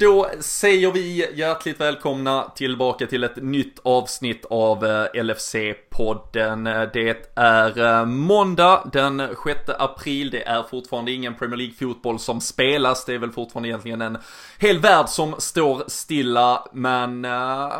[0.00, 6.90] Då säger vi hjärtligt välkomna tillbaka till ett nytt avsnitt av eh, LFC-podden.
[6.92, 10.30] Det är eh, måndag den 6 april.
[10.30, 13.04] Det är fortfarande ingen Premier League-fotboll som spelas.
[13.04, 14.18] Det är väl fortfarande egentligen en
[14.58, 16.68] hel värld som står stilla.
[16.72, 17.70] Men äh,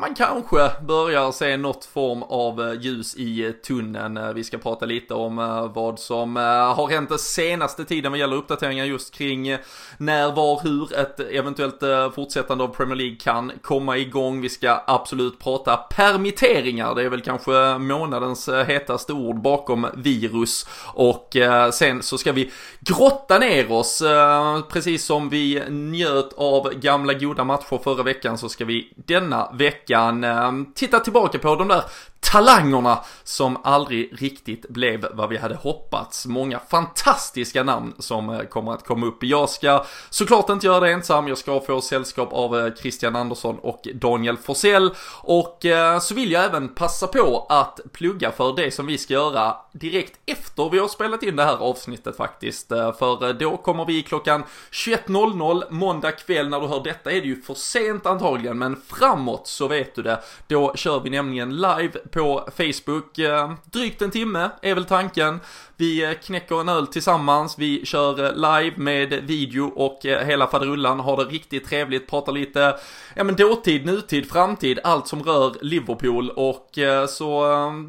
[0.00, 4.34] man kanske börjar se något form av ljus i tunneln.
[4.34, 5.36] Vi ska prata lite om
[5.74, 6.36] vad som
[6.76, 9.56] har hänt den senaste tiden vad gäller uppdateringar just kring
[9.98, 14.40] när, var, hur ett eventuellt eh, fortsättande av Premier League kan komma igång.
[14.40, 16.94] Vi ska absolut prata permitteringar.
[16.94, 20.68] Det är väl kanske månadens eh, hetaste ord bakom virus.
[20.94, 24.02] Och eh, sen så ska vi grotta ner oss.
[24.68, 30.26] Precis som vi njöt av gamla goda matcher förra veckan så ska vi denna veckan
[30.74, 31.82] titta tillbaka på de där
[32.32, 36.26] talangerna som aldrig riktigt blev vad vi hade hoppats.
[36.26, 39.22] Många fantastiska namn som eh, kommer att komma upp.
[39.22, 43.58] Jag ska såklart inte göra det ensam, jag ska få sällskap av eh, Christian Andersson
[43.58, 44.94] och Daniel Forsell.
[45.22, 49.14] Och eh, så vill jag även passa på att plugga för det som vi ska
[49.14, 52.68] göra direkt efter vi har spelat in det här avsnittet faktiskt.
[52.68, 57.42] För då kommer vi klockan 21.00 måndag kväll, när du hör detta är det ju
[57.42, 60.22] för sent antagligen, men framåt så vet du det.
[60.46, 63.18] Då kör vi nämligen live på Facebook.
[63.18, 65.40] Eh, drygt en timme är väl tanken.
[65.76, 71.00] Vi eh, knäcker en öl tillsammans, vi kör eh, live med video och hela faderullan,
[71.00, 72.76] har det riktigt trevligt, pratar lite,
[73.14, 76.30] ja men dåtid, nutid, framtid, allt som rör Liverpool.
[76.30, 77.44] Och så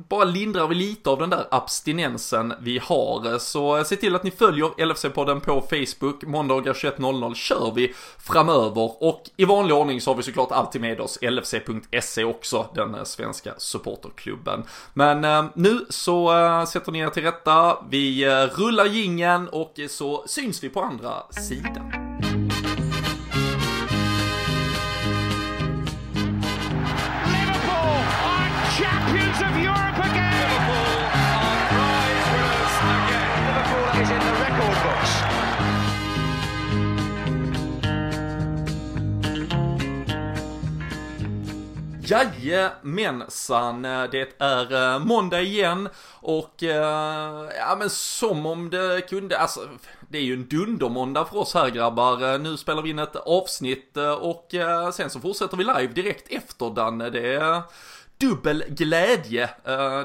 [0.09, 3.39] bara lindrar vi lite av den där abstinensen vi har.
[3.39, 9.03] Så se till att ni följer LFC-podden på Facebook, måndagar 21.00 kör vi framöver.
[9.03, 13.53] Och i vanlig ordning så har vi såklart alltid med oss LFC.se också, den svenska
[13.57, 14.63] supporter klubben.
[14.93, 19.79] Men eh, nu så eh, sätter ni er till rätta, vi eh, rullar gingen och
[19.89, 22.06] så syns vi på andra sidan.
[42.09, 45.89] Jajamensan, eh, det är eh, måndag igen
[46.21, 49.59] och eh, ja men som om det kunde, alltså
[50.09, 52.33] det är ju en dundermåndag för oss här grabbar.
[52.33, 54.53] Eh, nu spelar vi in ett avsnitt och
[54.93, 57.09] sen så fortsätter vi live direkt efter Danne.
[57.09, 57.61] Det är
[58.17, 59.49] dubbel glädje.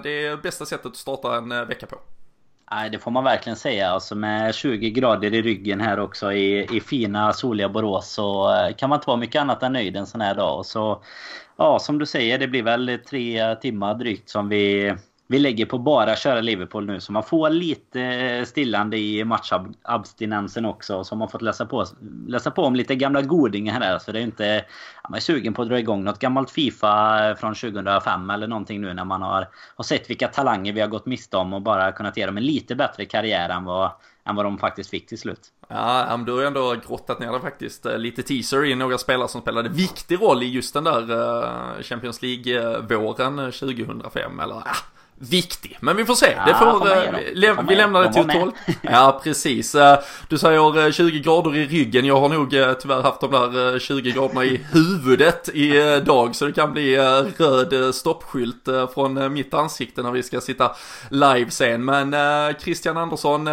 [0.02, 1.96] Det är bästa sättet att starta en vecka på.
[2.70, 3.91] Nej, det får man verkligen säga.
[3.91, 8.48] Alltså med 20 grader i ryggen här också i, i fina soliga Borås så
[8.78, 10.66] kan man inte vara mycket annat än nöjd en sån här dag.
[10.66, 11.02] Så
[11.56, 14.94] ja, som du säger, det blir väl tre timmar drygt som vi,
[15.26, 17.00] vi lägger på bara köra Liverpool nu.
[17.00, 21.04] Så man får lite eh, stillande i matchabstinensen också.
[21.04, 21.84] Så man fått läsa på,
[22.26, 23.98] läsa på om lite gamla godingar här.
[23.98, 24.64] Så det är inte...
[25.08, 28.94] Man är sugen på att dra igång något gammalt Fifa från 2005 eller någonting nu
[28.94, 32.16] när man har, har sett vilka talanger vi har gått miste om och bara kunnat
[32.16, 33.91] ge dem en lite bättre karriär än vad,
[34.25, 35.41] än vad de faktiskt fick till slut.
[35.69, 37.87] Ja, men du har ju ändå grottat ner det faktiskt.
[37.87, 41.83] Eh, lite teaser i några spelare som spelade viktig roll i just den där eh,
[41.83, 44.41] Champions League-våren eh, 2005.
[44.41, 44.75] Eller ja,
[45.18, 45.78] viktig.
[45.80, 46.34] Men vi får se.
[46.36, 48.52] Ja, det får, får eh, vi lämnar det till 12.
[48.82, 49.74] Ja, precis.
[49.74, 52.04] Eh, du säger 20 eh, grader i ryggen.
[52.06, 52.50] Jag har nog
[52.80, 56.36] tyvärr haft de där 20 graderna i huvudet i dag.
[56.36, 56.96] Så det kan bli
[57.38, 60.70] röd stoppskylt från mitt ansikte när vi ska sitta
[61.08, 61.84] live sen.
[61.84, 62.14] Men
[62.60, 63.44] Christian Andersson,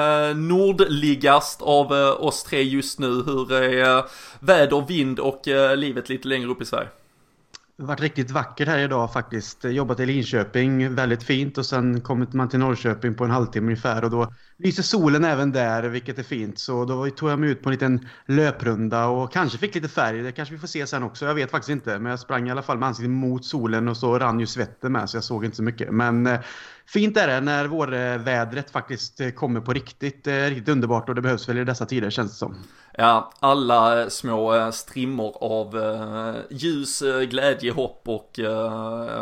[0.48, 3.24] nordligast av oss tre just nu.
[3.26, 4.04] Hur är
[4.40, 5.42] väder, vind och
[5.76, 6.88] livet lite längre upp i Sverige?
[7.80, 9.64] Det har varit riktigt vackert här idag faktiskt.
[9.64, 14.04] Jobbat i Linköping, väldigt fint och sen kommit man till Norrköping på en halvtimme ungefär
[14.04, 16.60] och då lyser solen även där vilket är fint.
[16.60, 20.22] Så då tog jag mig ut på en liten löprunda och kanske fick lite färg.
[20.22, 21.26] Det kanske vi får se sen också.
[21.26, 22.00] Jag vet faktiskt inte.
[22.00, 24.92] Men jag sprang i alla fall med ansiktet mot solen och så rann ju svetten
[24.92, 25.92] med så jag såg inte så mycket.
[25.92, 26.40] Men eh,
[26.94, 30.28] fint är det när vårvädret eh, faktiskt eh, kommer på riktigt.
[30.28, 32.56] Eh, riktigt underbart och det behövs väl i dessa tider känns det som.
[32.98, 35.76] Ja, alla eh, små strimmor av
[36.50, 38.40] ljus, glädje, hopp och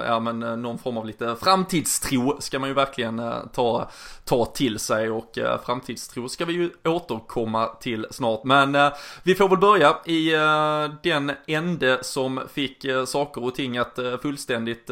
[0.07, 3.21] ja, men, någon form av lite framtidstro ska man ju verkligen
[3.53, 3.89] ta,
[4.25, 8.43] ta till sig och framtidstro ska vi ju återkomma till snart.
[8.43, 8.91] Men
[9.23, 10.31] vi får väl börja i
[11.03, 14.89] den ände som fick saker och ting att fullständigt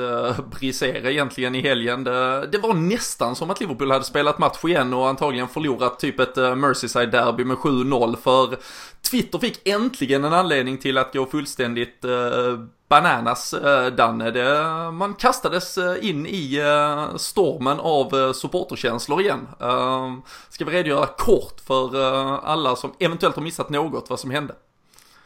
[0.51, 2.04] brisera egentligen i helgen.
[2.04, 6.19] Det, det, var nästan som att Liverpool hade spelat match igen och antagligen förlorat typ
[6.19, 8.57] ett eh, Merseyside-derby med 7-0 för
[9.12, 14.31] Twitter fick äntligen en anledning till att gå fullständigt eh, bananas eh, Danne.
[14.31, 19.47] Det, man kastades eh, in i eh, stormen av eh, supporterkänslor igen.
[19.62, 20.13] Eh,
[20.50, 21.97] ska vi redogöra kort för
[22.45, 24.56] alla som eventuellt har missat något vad som hände?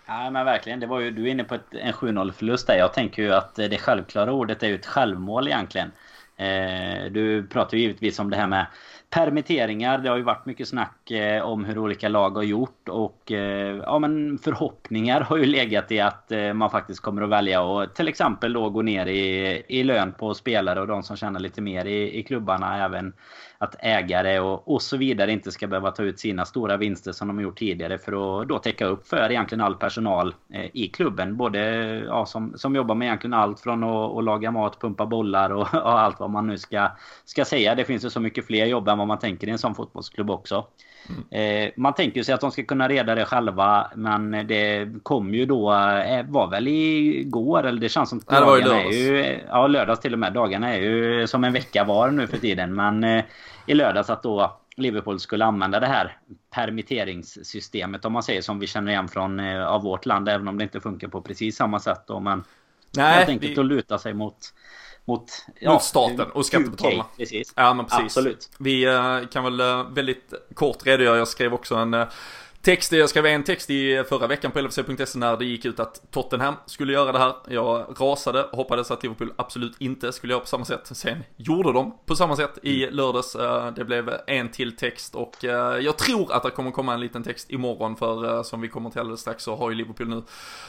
[0.06, 0.80] Ja men verkligen.
[0.80, 2.78] Det var ju, du är inne på ett, en 7-0 förlust där.
[2.78, 5.92] Jag tänker ju att det självklara ordet är ju ett självmål egentligen.
[6.40, 8.66] Eh, du pratar ju givetvis om det här med
[9.10, 9.98] permitteringar.
[9.98, 13.78] Det har ju varit mycket snack eh, om hur olika lag har gjort och eh,
[13.78, 17.94] ja men förhoppningar har ju legat i att eh, man faktiskt kommer att välja och
[17.94, 21.62] till exempel då gå ner i, i lön på spelare och de som tjänar lite
[21.62, 23.14] mer i, i klubbarna även
[23.58, 27.28] att ägare och, och så vidare inte ska behöva ta ut sina stora vinster som
[27.28, 30.34] de har gjort tidigare för att då täcka upp för egentligen all personal
[30.74, 31.38] i klubben.
[31.38, 31.60] Både
[32.08, 35.62] ja, som, som jobbar med egentligen allt från att, att laga mat, pumpa bollar och,
[35.74, 36.92] och, allt vad man nu ska,
[37.26, 37.76] ska säga.
[37.76, 40.30] Det finns ju så mycket fler jobb än vad man tänker i en sån fotbollsklubb
[40.30, 40.66] också.
[41.10, 41.66] Mm.
[41.68, 45.46] Eh, man tänker sig att de ska kunna reda det själva men det kom ju
[45.46, 49.40] då, eh, var väl igår eller det känns som att dagarna är ju...
[49.48, 50.34] Ja, lördags till och med.
[50.34, 52.76] Dagarna är ju som en vecka var nu för tiden.
[52.76, 53.24] Men eh,
[53.66, 56.18] i lördags att då Liverpool skulle använda det här
[56.52, 60.64] permitteringssystemet om man säger som vi känner igen från av vårt land även om det
[60.64, 62.44] inte funkar på precis samma sätt då men
[62.98, 63.60] Nej, helt enkelt vi...
[63.60, 64.54] att luta sig mot
[65.10, 67.06] mot, ja, mot staten och skattebetalarna.
[67.18, 67.54] Precis.
[67.56, 68.04] Ja men precis.
[68.04, 68.50] Absolut.
[68.58, 72.08] Vi uh, kan väl uh, väldigt kort redogöra, jag skrev också en uh,
[72.62, 76.12] text, jag skrev en text i förra veckan på LFC.se när det gick ut att
[76.12, 77.34] Tottenham skulle göra det här.
[77.48, 80.82] Jag rasade, hoppades att Liverpool absolut inte skulle göra på samma sätt.
[80.84, 82.96] Sen gjorde de på samma sätt i mm.
[82.96, 83.36] lördags.
[83.36, 87.00] Eh, det blev en till text och eh, jag tror att det kommer komma en
[87.00, 90.08] liten text imorgon för eh, som vi kommer till alldeles strax så har ju Liverpool
[90.08, 90.24] nu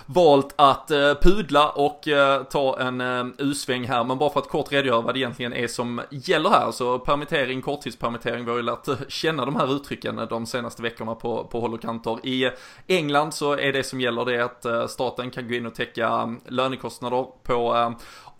[0.07, 0.89] valt att
[1.23, 2.09] pudla och
[2.51, 3.01] ta en
[3.39, 4.05] U-sväng här.
[4.05, 6.71] Men bara för att kort redogöra vad det egentligen är som gäller här.
[6.71, 11.45] Så permittering, korttidspermittering, vi har ju lärt känna de här uttrycken de senaste veckorna på,
[11.45, 12.27] på håll och kanter.
[12.27, 12.51] I
[12.87, 16.09] England så är det som gäller det att eh, staten kan gå in och täcka
[16.09, 17.91] mm, lönekostnader på eh,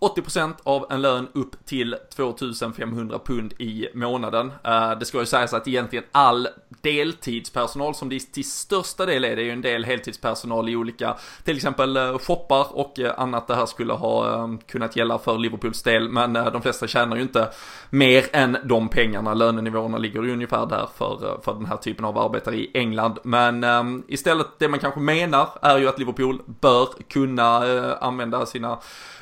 [0.01, 4.51] 80% av en lön upp till 2500 pund i månaden.
[4.63, 6.47] Eh, det ska ju sägas att egentligen all
[6.81, 11.17] deltidspersonal som det till största del är, det är ju en del heltidspersonal i olika,
[11.43, 15.37] till exempel eh, shoppar och eh, annat det här skulle ha ehm, kunnat gälla för
[15.37, 17.49] Liverpools del, men de flesta tjänar ju inte
[17.89, 22.17] mer än de pengarna, lönenivåerna ligger ju ungefär där för, för den här typen av
[22.17, 23.19] arbetare i England.
[23.23, 27.57] Men ehm, istället det man kanske menar är ju att Liverpool bör kunna
[27.95, 28.79] använda sina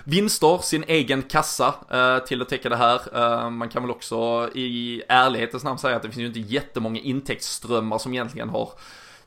[0.09, 3.01] vinster, sin egen kassa eh, till att täcka det här.
[3.13, 7.00] Eh, man kan väl också i ärlighetens namn säga att det finns ju inte jättemånga
[7.00, 8.69] intäktsströmmar som egentligen har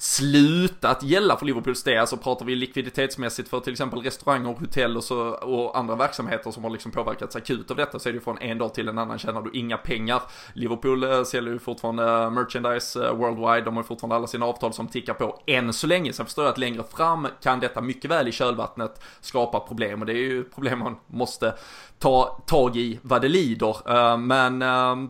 [0.03, 1.99] slutat gälla för Liverpools del.
[1.99, 6.51] Alltså pratar vi likviditetsmässigt för till exempel restauranger, och hotell och, så, och andra verksamheter
[6.51, 8.89] som har liksom påverkats akut av detta så är det ju från en dag till
[8.89, 10.23] en annan tjänar du inga pengar.
[10.55, 14.47] Liverpool eh, säljer ju fortfarande eh, merchandise eh, worldwide, de har ju fortfarande alla sina
[14.47, 16.13] avtal som tickar på än så länge.
[16.13, 20.07] Sen förstår jag att längre fram kan detta mycket väl i kölvattnet skapa problem och
[20.07, 21.55] det är ju problem man måste
[21.99, 24.17] ta tag i vad det lider.
[24.17, 24.59] Men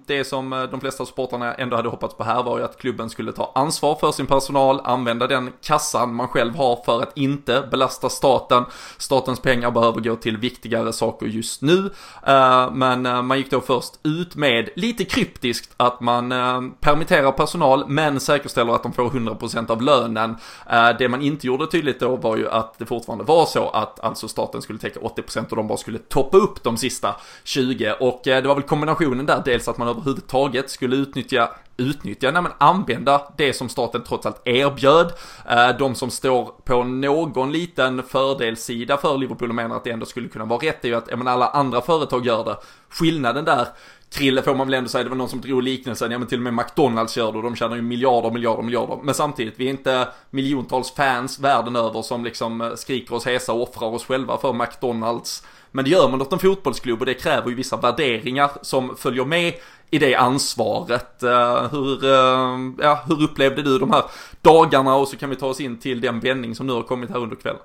[0.07, 3.33] det som de flesta supportrarna ändå hade hoppats på här var ju att klubben skulle
[3.33, 8.09] ta ansvar för sin personal, använda den kassan man själv har för att inte belasta
[8.09, 8.65] staten.
[8.99, 11.91] Statens pengar behöver gå till viktigare saker just nu.
[12.27, 17.33] Eh, men eh, man gick då först ut med, lite kryptiskt, att man eh, permitterar
[17.33, 20.37] personal men säkerställer att de får 100% av lönen.
[20.99, 24.29] Det man inte gjorde tydligt då var ju att det fortfarande var så att alltså
[24.29, 28.41] staten skulle täcka 80% och de bara skulle toppa upp de sista 20 och det
[28.41, 33.53] var väl kombinationen där, dels att man överhuvudtaget skulle utnyttja utnyttja, nej men använda det
[33.53, 35.13] som staten trots allt erbjöd.
[35.51, 40.07] Eh, de som står på någon liten fördelssida för Liverpool och menar att det ändå
[40.07, 42.57] skulle kunna vara rätt är ju att, ja men alla andra företag gör det.
[42.89, 43.67] Skillnaden där
[44.13, 46.39] Krille får man väl ändå säga, det var någon som drog liknelsen, ja men till
[46.39, 48.99] och med McDonalds gör det och de tjänar ju miljarder, miljarder, miljarder.
[49.03, 53.53] Men samtidigt, vi är inte miljontals fans världen över som liksom eh, skriker oss hesa
[53.53, 55.47] och offrar oss själva för McDonalds.
[55.71, 59.25] Men det gör man åt en fotbollsklubb och det kräver ju vissa värderingar som följer
[59.25, 59.55] med
[59.93, 61.23] i det ansvaret.
[61.23, 64.05] Eh, hur, eh, ja, hur upplevde du de här
[64.41, 67.11] dagarna och så kan vi ta oss in till den vändning som nu har kommit
[67.11, 67.61] här under kvällen.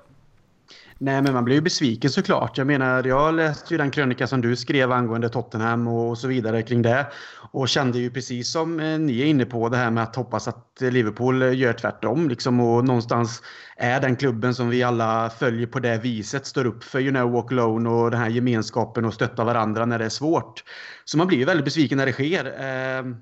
[1.00, 2.58] Nej, men man blir ju besviken såklart.
[2.58, 6.62] Jag menar, jag läste ju den krönika som du skrev angående Tottenham och så vidare
[6.62, 7.06] kring det.
[7.52, 10.48] Och kände ju precis som eh, ni är inne på det här med att hoppas
[10.48, 12.28] att Liverpool gör tvärtom.
[12.28, 13.42] Liksom, och någonstans
[13.76, 16.46] är den klubben som vi alla följer på det viset.
[16.46, 19.98] Står upp för you know, walk alone och den här gemenskapen och stöttar varandra när
[19.98, 20.64] det är svårt.
[21.04, 22.54] Så man blir ju väldigt besviken när det sker.
[22.60, 23.16] Ehm,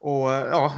[0.00, 0.74] och ja,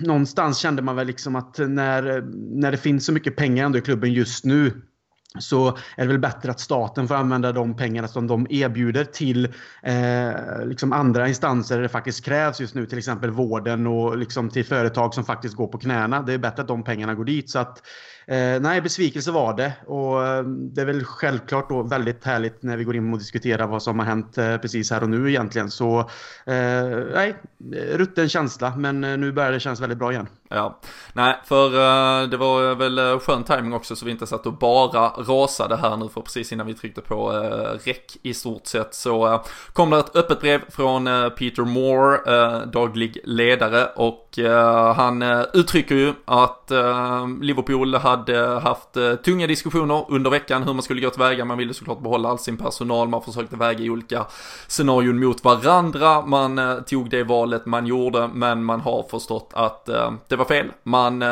[0.00, 2.22] någonstans kände man väl liksom att när,
[2.60, 4.82] när det finns så mycket pengar ändå i klubben just nu
[5.38, 9.44] så är det väl bättre att staten får använda de pengarna som de erbjuder till
[9.82, 14.50] eh, liksom andra instanser där det faktiskt krävs just nu, till exempel vården och liksom
[14.50, 16.22] till företag som faktiskt går på knäna.
[16.22, 17.50] Det är bättre att de pengarna går dit.
[17.50, 17.82] Så att,
[18.26, 19.72] eh, nej, besvikelse var det.
[19.86, 23.66] Och eh, det är väl självklart då väldigt härligt när vi går in och diskuterar
[23.66, 25.70] vad som har hänt eh, precis här och nu egentligen.
[25.70, 25.98] Så
[26.46, 27.36] eh, nej,
[27.92, 30.26] rutten känsla, men eh, nu börjar det kännas väldigt bra igen.
[30.52, 30.80] Ja,
[31.12, 34.46] nej, för eh, det var eh, väl eh, skön timing också så vi inte satt
[34.46, 37.30] och bara rasade här nu för precis innan vi tryckte på
[37.84, 41.04] räck i stort sett så kom det ett öppet brev från
[41.38, 44.38] Peter Moore, daglig ledare och
[44.96, 45.22] han
[45.52, 46.70] uttrycker ju att
[47.40, 51.44] Liverpool hade haft eh, tunga diskussioner under veckan hur man skulle gå tillväga.
[51.44, 54.26] Man ville såklart behålla all sin personal, man försökte väga i olika
[54.68, 56.26] scenarion mot varandra.
[56.26, 60.44] Man eh, tog det valet man gjorde men man har förstått att eh, det var
[60.44, 60.66] fel.
[60.82, 61.22] Man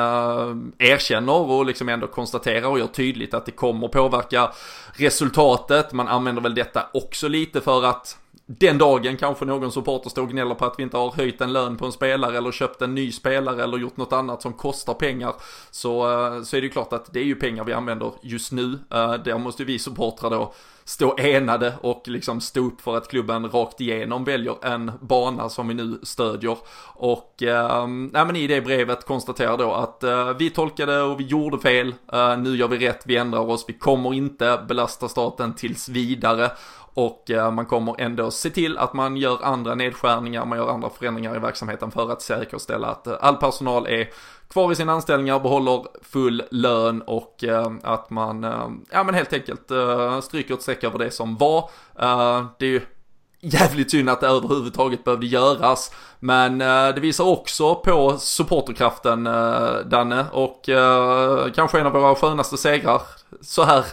[0.78, 4.50] erkänner och liksom ändå konstaterar och gör tydligt att det kommer påverka
[4.92, 5.92] resultatet.
[5.92, 8.16] Man använder väl detta också lite för att
[8.50, 11.52] den dagen kanske någon supporter står och gnäller på att vi inte har höjt en
[11.52, 14.94] lön på en spelare eller köpt en ny spelare eller gjort något annat som kostar
[14.94, 15.34] pengar.
[15.70, 18.52] Så, eh, så är det ju klart att det är ju pengar vi använder just
[18.52, 18.78] nu.
[18.90, 20.52] Eh, där måste vi supportrar då
[20.88, 25.68] stå enade och liksom stå upp för att klubben rakt igenom väljer en bana som
[25.68, 26.56] vi nu stödjer.
[26.94, 31.24] Och eh, nej, men i det brevet konstaterar då att eh, vi tolkade och vi
[31.24, 35.54] gjorde fel, eh, nu gör vi rätt, vi ändrar oss, vi kommer inte belasta staten
[35.54, 36.50] tills vidare
[36.95, 40.90] och eh, man kommer ändå se till att man gör andra nedskärningar, man gör andra
[40.90, 44.09] förändringar i verksamheten för att säkerställa att eh, all personal är
[44.49, 49.33] kvar i sina anställningar, behåller full lön och eh, att man, eh, ja men helt
[49.33, 49.71] enkelt
[50.23, 51.71] stryker ett streck över det som var.
[52.59, 52.80] Det är ju
[53.40, 55.95] jävligt synd att det överhuvudtaget behövde göras.
[56.21, 59.25] Men det visar också på supporterkraften
[59.85, 60.62] Danne och
[61.54, 63.02] kanske en av våra skönaste segrar
[63.40, 63.85] så här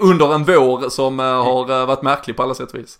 [0.00, 2.98] under en vår som eh, har eh, varit märklig på alla sätt och vis.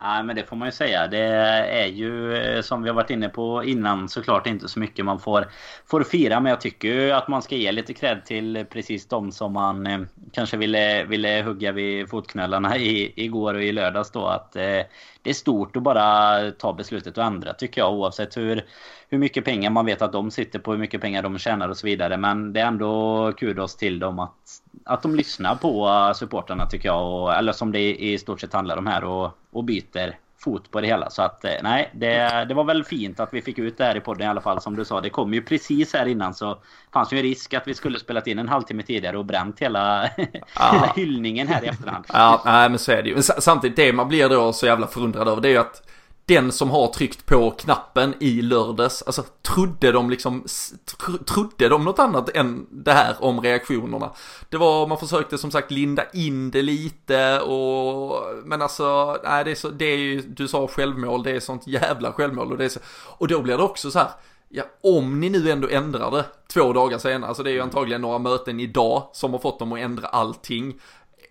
[0.00, 1.06] Ja men det får man ju säga.
[1.06, 5.04] Det är ju eh, som vi har varit inne på innan såklart inte så mycket
[5.04, 5.48] man får,
[5.86, 6.40] får fira.
[6.40, 9.86] Men jag tycker ju att man ska ge lite cred till precis de som man
[9.86, 10.00] eh,
[10.32, 14.26] kanske ville, ville hugga vid fotknölarna i, igår och i lördags då.
[14.26, 14.82] Att eh,
[15.22, 18.64] det är stort att bara ta beslutet och ändra tycker jag oavsett hur,
[19.08, 21.76] hur mycket pengar man vet att de sitter på, hur mycket pengar de tjänar och
[21.76, 22.16] så vidare.
[22.16, 27.12] Men det är ändå kudos till dem att, att de lyssnar på supporterna tycker jag.
[27.12, 30.80] Och, eller som det i stort sett handlar om här och, och byter fot på
[30.80, 31.10] det hela.
[31.10, 33.96] Så att eh, nej, det, det var väl fint att vi fick ut det här
[33.96, 35.00] i podden i alla fall som du sa.
[35.00, 36.58] Det kom ju precis här innan så
[36.92, 40.02] fanns ju en risk att vi skulle spelat in en halvtimme tidigare och bränt hela,
[40.54, 40.72] ja.
[40.72, 42.04] hela hyllningen här i efterhand.
[42.12, 43.14] Ja, nej men så är det ju.
[43.14, 45.82] Men samtidigt det man blir då så jävla förundrad över det är ju att
[46.26, 50.44] den som har tryckt på knappen i lördags, alltså trodde de liksom,
[50.84, 54.10] tr trodde de något annat än det här om reaktionerna?
[54.48, 59.50] Det var, man försökte som sagt linda in det lite och, men alltså, nej det
[59.50, 62.64] är så, det är ju, du sa självmål, det är sånt jävla självmål och det
[62.64, 64.08] är så, och då blir det också så här,
[64.48, 68.00] Ja, om ni nu ändå ändrar det två dagar senare, alltså det är ju antagligen
[68.00, 70.80] några möten idag som har fått dem att ändra allting.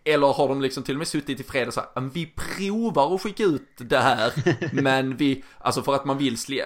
[0.05, 3.21] Eller har de liksom till och med suttit i fred och sagt, vi provar att
[3.21, 4.33] skicka ut det här,
[4.81, 6.61] men vi, alltså för att man vill sli...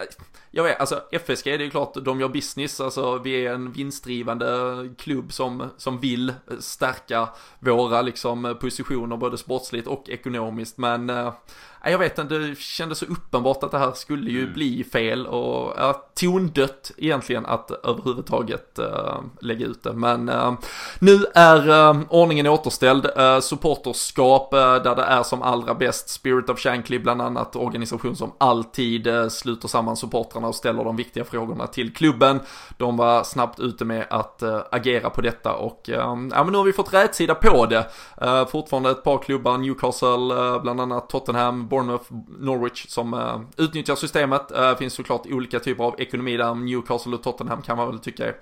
[0.51, 3.71] Jag vet, alltså FSG det är ju klart, de gör business, alltså vi är en
[3.71, 7.29] vinstdrivande klubb som, som vill stärka
[7.59, 11.33] våra liksom positioner både sportsligt och ekonomiskt, men äh,
[11.83, 14.53] jag vet inte, det kändes så uppenbart att det här skulle ju mm.
[14.53, 19.93] bli fel och ja, tondött egentligen att överhuvudtaget uh, lägga ut det.
[19.93, 20.53] Men uh,
[20.99, 23.05] nu är uh, ordningen återställd.
[23.17, 26.09] Uh, supporterskap där det är som allra bäst.
[26.09, 29.97] Spirit of Shankly bland annat, organisation som alltid sluter samman
[30.39, 32.39] supportrarna och ställer de viktiga frågorna till klubben.
[32.77, 35.95] De var snabbt ute med att eh, agera på detta och eh,
[36.31, 37.89] ja men nu har vi fått rätsida på det.
[38.21, 42.05] Eh, fortfarande ett par klubbar, Newcastle, bland annat Tottenham, Bournemouth,
[42.39, 44.51] Norwich som utnyttjar systemet.
[44.57, 48.25] Uh, finns såklart olika typer av ekonomi där, Newcastle och Tottenham kan man väl tycka
[48.25, 48.35] är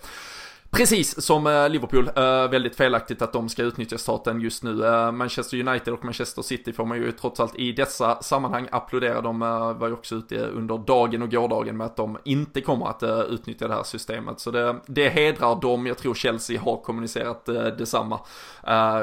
[0.72, 4.86] Precis som eh, Liverpool, eh, väldigt felaktigt att de ska utnyttja staten just nu.
[4.86, 9.22] Eh, Manchester United och Manchester City får man ju trots allt i dessa sammanhang applådera.
[9.22, 9.40] De
[9.80, 13.68] var ju också ute under dagen och gårdagen med att de inte kommer att utnyttja
[13.68, 14.40] det här systemet.
[14.40, 15.88] Så det, det hedrar dem.
[15.88, 18.20] Jag tror Chelsea har kommunicerat detsamma.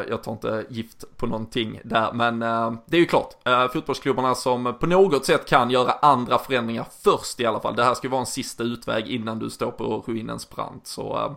[0.09, 2.38] Jag tar inte gift på någonting där, men
[2.87, 3.35] det är ju klart.
[3.73, 7.76] Fotbollsklubbarna som på något sätt kan göra andra förändringar först i alla fall.
[7.76, 10.87] Det här ska vara en sista utväg innan du står på ruinens brant.
[10.87, 11.37] Så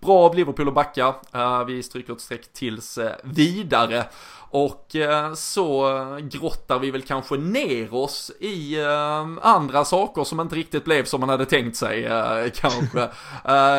[0.00, 1.14] Bra av Liverpool att backa.
[1.32, 4.04] Eh, vi stryker ett streck tills eh, vidare.
[4.50, 5.88] Och eh, så
[6.20, 8.76] grottar vi väl kanske ner oss i
[9.42, 12.02] andra saker som inte riktigt blev som man hade tänkt sig
[12.54, 13.08] kanske.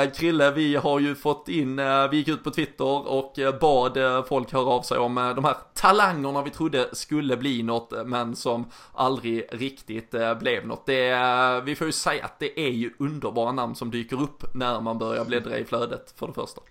[0.15, 1.75] Krille, vi har ju fått in,
[2.11, 6.41] vi gick ut på Twitter och bad folk höra av sig om de här talangerna
[6.41, 10.85] vi trodde skulle bli något men som aldrig riktigt blev något.
[10.85, 14.81] Det, vi får ju säga att det är ju underbara namn som dyker upp när
[14.81, 16.61] man börjar bläddra i flödet för det första.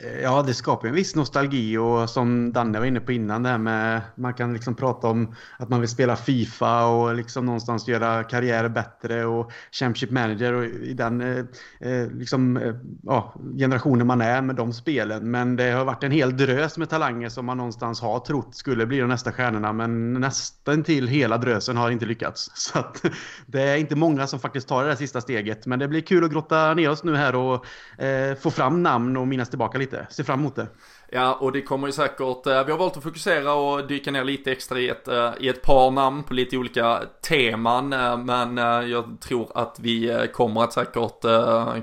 [0.00, 4.00] Ja, det skapar en viss nostalgi och som Danne var inne på innan där med
[4.14, 8.68] man kan liksom prata om att man vill spela Fifa och liksom någonstans göra karriär
[8.68, 11.44] bättre och Championship Manager och i den eh,
[11.80, 15.30] eh, liksom, eh, ja, generationen man är med de spelen.
[15.30, 18.86] Men det har varit en hel drös med talanger som man någonstans har trott skulle
[18.86, 22.50] bli de nästa stjärnorna men nästan till hela drösen har inte lyckats.
[22.54, 23.02] Så att,
[23.46, 25.66] det är inte många som faktiskt tar det där sista steget.
[25.66, 27.66] Men det blir kul att grotta ner oss nu här och
[28.04, 30.06] eh, få fram namn och minnas tillbaka lite.
[30.10, 30.68] Ser fram emot det.
[31.14, 34.24] Ja, och det kommer ju säkert, eh, vi har valt att fokusera och dyka ner
[34.24, 37.92] lite extra i ett, eh, i ett par namn på lite olika teman.
[37.92, 38.56] Eh, men
[38.90, 41.22] jag tror att vi kommer att säkert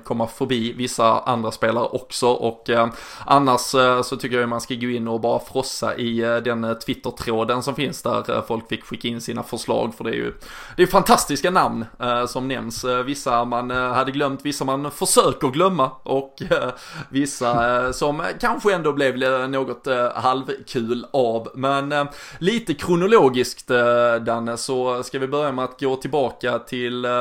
[0.04, 2.28] komma förbi vissa andra spelare också.
[2.28, 2.70] Och
[3.26, 3.62] annars
[4.06, 8.02] så tycker jag man ska gå in och bara frossa i den Twitter-tråden som finns
[8.02, 9.96] där folk fick skicka in sina förslag.
[9.96, 10.34] För det är ju,
[10.78, 11.86] det är fantastiska namn
[12.28, 12.86] som nämns.
[13.06, 16.36] Vissa man hade glömt, vissa man försöker glömma och
[17.10, 19.19] vissa som kanske ändå blev
[19.50, 21.48] något eh, halvkul av.
[21.54, 22.06] Men eh,
[22.40, 27.12] lite kronologiskt eh, Danne så ska vi börja med att gå tillbaka till, eh,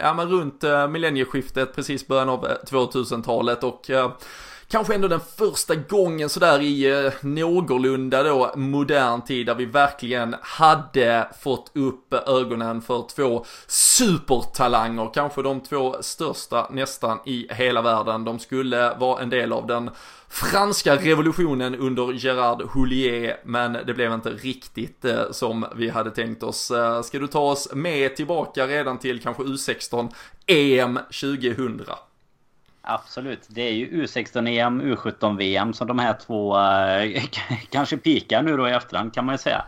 [0.00, 3.90] ja men runt eh, millennieskiftet, precis början av eh, 2000-talet och
[4.72, 10.36] kanske ändå den första gången sådär i eh, någorlunda då modern tid där vi verkligen
[10.42, 18.24] hade fått upp ögonen för två supertalanger, kanske de två största nästan i hela världen.
[18.24, 19.90] De skulle vara en del av den
[20.28, 26.42] franska revolutionen under Gerard Houllier, men det blev inte riktigt eh, som vi hade tänkt
[26.42, 26.70] oss.
[26.70, 30.12] Eh, ska du ta oss med tillbaka redan till kanske U16
[30.46, 31.80] EM 2000?
[32.82, 33.46] Absolut.
[33.48, 37.22] Det är ju U16-EM, U17-VM som de här två äh,
[37.70, 39.64] kanske pikar nu då i efterhand kan man ju säga.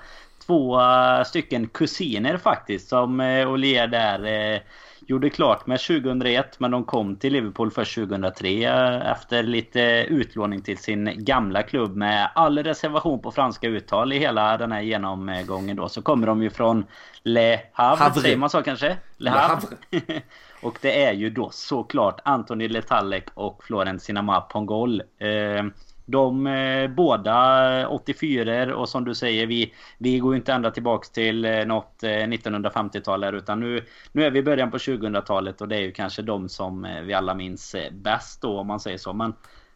[0.47, 4.63] Två äh, stycken kusiner faktiskt som äh, Olier där
[5.07, 8.65] gjorde klart med 2001 men de kom till Liverpool först 2003
[9.03, 14.57] efter lite utlåning till sin gamla klubb med all reservation på franska uttal i hela
[14.57, 16.85] den här genomgången då så kommer de ju från
[17.23, 18.21] Le Havre, Havre.
[18.21, 18.97] säger man så kanske?
[19.17, 19.67] Le Havre.
[19.91, 20.23] Le Havre.
[20.65, 25.03] Och det är ju då såklart Anthony Letalek och Florent Sinama Pongol.
[25.19, 25.73] Ehm,
[26.07, 31.11] de eh, båda 84 och som du säger vi, vi går ju inte ända tillbaks
[31.11, 35.61] till eh, något eh, 1950-tal här utan nu, nu är vi i början på 2000-talet
[35.61, 38.67] och det är ju kanske de som eh, vi alla minns eh, bäst då om
[38.67, 39.13] man säger så.
[39.13, 39.35] Men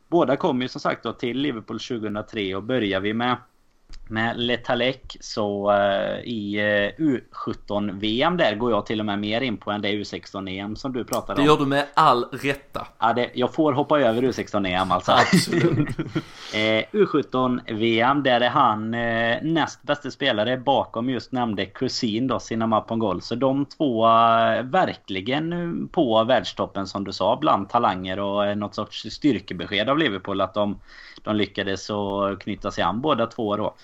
[0.09, 3.37] båda kom ju som sagt då till Liverpool 2003 och börjar vi med
[4.09, 6.61] med Letalek så uh, i
[6.99, 10.93] uh, U17-VM där går jag till och med mer in på än det U16-EM som
[10.93, 11.47] du pratade om.
[11.47, 12.87] Det gör du med all rätta.
[12.99, 15.13] Ja, det, jag får hoppa över U16-EM alltså.
[15.13, 15.99] Absolut.
[15.99, 18.91] uh, U17-VM där är han
[19.43, 23.23] näst bästa spelare bakom just nämnde kusin då, Sinama Pongol.
[23.23, 24.07] Så de två
[24.63, 30.55] verkligen på världstoppen som du sa bland talanger och något sorts styrkebesked av Liverpool att
[30.55, 30.79] de
[31.29, 33.75] de lyckades att knyta sig an båda två då.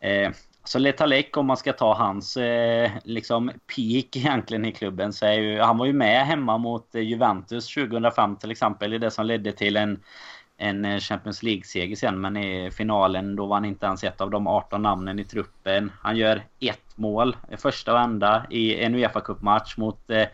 [0.00, 0.30] Eh,
[0.64, 5.32] så Letalek om man ska ta hans eh, liksom peak egentligen i klubben så är
[5.32, 9.52] ju han var ju med hemma mot Juventus 2005 till exempel i det som ledde
[9.52, 10.00] till en
[10.56, 14.46] en Champions League-seger sen men i finalen då var han inte ens ett av de
[14.46, 15.92] 18 namnen i truppen.
[16.00, 20.26] Han gör ett mål, första och enda i en Uefa Cup-match mot eh,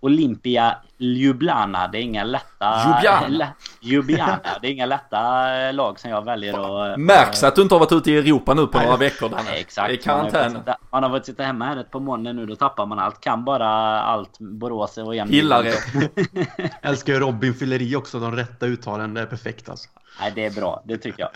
[0.00, 1.88] Olympia Ljubljana.
[1.88, 2.86] Det är inga lätta...
[2.86, 3.48] Ljubljana.
[3.80, 4.40] Ljubljana.
[4.62, 6.98] Det är inga lätta eh, lag som jag väljer att...
[6.98, 9.50] Märks att du inte har varit ute i Europa nu på några veckor Danne.
[9.50, 9.92] Exakt.
[9.92, 10.58] I karantän.
[10.92, 12.46] Man har fått sitta hemma här ett par månader nu.
[12.46, 13.20] Då tappar man allt.
[13.20, 13.68] Kan bara
[14.02, 15.32] allt Borås och jämnt.
[15.32, 15.78] Gillar det.
[16.82, 18.20] Älskar ju Robin Fylleri också.
[18.20, 19.14] De rätta uttalen.
[19.14, 19.88] Det är perfekt alltså.
[20.20, 20.82] Nej, det är bra.
[20.84, 21.30] Det tycker jag.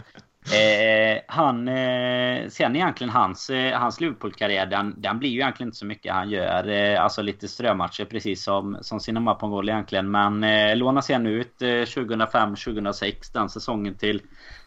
[0.51, 5.79] Eh, han, eh, sen egentligen hans, eh, hans Liverpool-karriär, den, den blir ju egentligen inte
[5.79, 6.15] så mycket.
[6.15, 10.11] Han gör eh, alltså lite strömatcher precis som, som Sinema Pongol egentligen.
[10.11, 14.23] Men eh, lånas sen ut eh, 2005-2006 den säsongen till,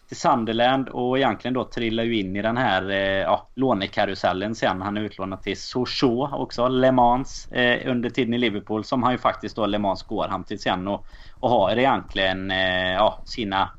[0.08, 4.82] till Sunderland och egentligen då trillar ju in i den här eh, ja, lånekarusellen sen.
[4.82, 9.12] Han är utlånad till Sochaux också, Le Mans eh, under tiden i Liverpool som han
[9.12, 11.06] ju faktiskt då Le Mans går han till sen och,
[11.40, 13.70] och har egentligen eh, ja, sina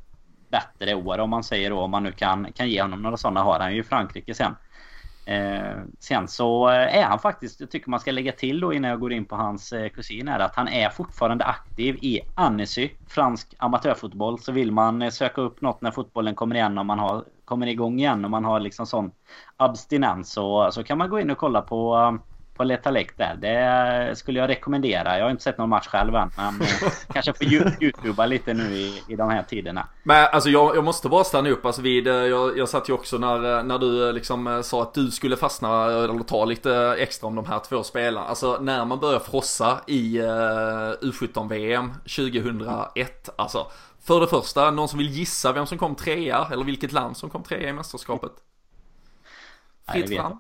[0.49, 1.79] bättre år om man säger då.
[1.79, 4.55] Om man nu kan, kan ge honom några sådana har han ju i Frankrike sen.
[5.27, 8.99] Eh, sen så är han faktiskt, jag tycker man ska lägga till då innan jag
[8.99, 13.55] går in på hans eh, kusin är att han är fortfarande aktiv i Annecy, fransk
[13.57, 14.39] amatörfotboll.
[14.39, 17.67] Så vill man eh, söka upp något när fotbollen kommer igen och man har, kommer
[17.67, 19.12] igång igen och man har liksom sån
[19.57, 23.36] abstinens så, så kan man gå in och kolla på eh, på Letalek där.
[23.36, 25.17] Det skulle jag rekommendera.
[25.17, 26.32] Jag har inte sett någon match själv än.
[26.38, 26.67] Men eh,
[27.13, 27.48] kanske får
[27.84, 29.88] youtuba lite nu i, i de här tiderna.
[30.04, 32.93] Men alltså jag, jag måste bara stanna upp alltså vid, eh, jag, jag satt ju
[32.93, 37.28] också när, eh, när du liksom sa att du skulle fastna eller ta lite extra
[37.28, 38.26] om de här två spelarna.
[38.28, 40.28] Alltså när man börjar frossa i uh,
[41.02, 46.63] U17-VM 2001, alltså För det första, någon som vill gissa vem som kom trea eller
[46.63, 48.32] vilket land som kom trea i mästerskapet?
[49.91, 50.38] Fritt fram.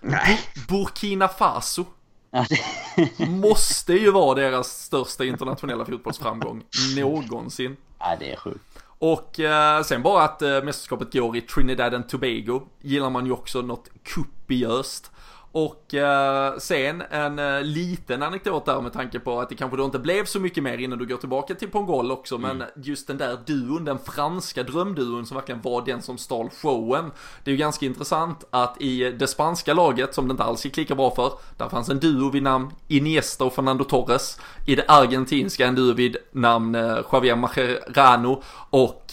[0.00, 0.40] Nej.
[0.68, 1.84] Burkina Faso
[2.30, 6.62] Ja, det- måste ju vara deras största internationella fotbollsframgång
[6.96, 7.76] någonsin.
[8.00, 8.64] Nej, det är sjukt.
[9.00, 13.32] Och eh, sen bara att eh, mästerskapet går i Trinidad and Tobago gillar man ju
[13.32, 15.10] också något kupiöst.
[15.52, 19.84] Och eh, sen en eh, liten anekdot där med tanke på att det kanske då
[19.84, 22.38] inte blev så mycket mer innan du går tillbaka till Pongol också.
[22.38, 27.10] Men just den där duon, den franska drömduon som verkligen var den som stal showen.
[27.44, 30.76] Det är ju ganska intressant att i det spanska laget, som det inte alls gick
[30.76, 34.40] lika bra för, där fanns en duo vid namn Iniesta och Fernando Torres.
[34.66, 39.04] I det argentinska en duo vid namn eh, Javier Mascherano och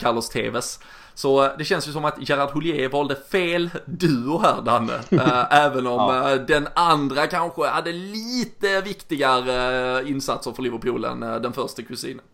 [0.00, 0.80] Carlos Tevez.
[1.14, 4.92] Så eh, det känns ju som att Gerard Houllier valde fel duo här Danne.
[5.12, 6.32] Eh, även om Ja.
[6.32, 12.24] eh, den andra kanske hade lite viktigare insatser för Liverpool än den första kusinen.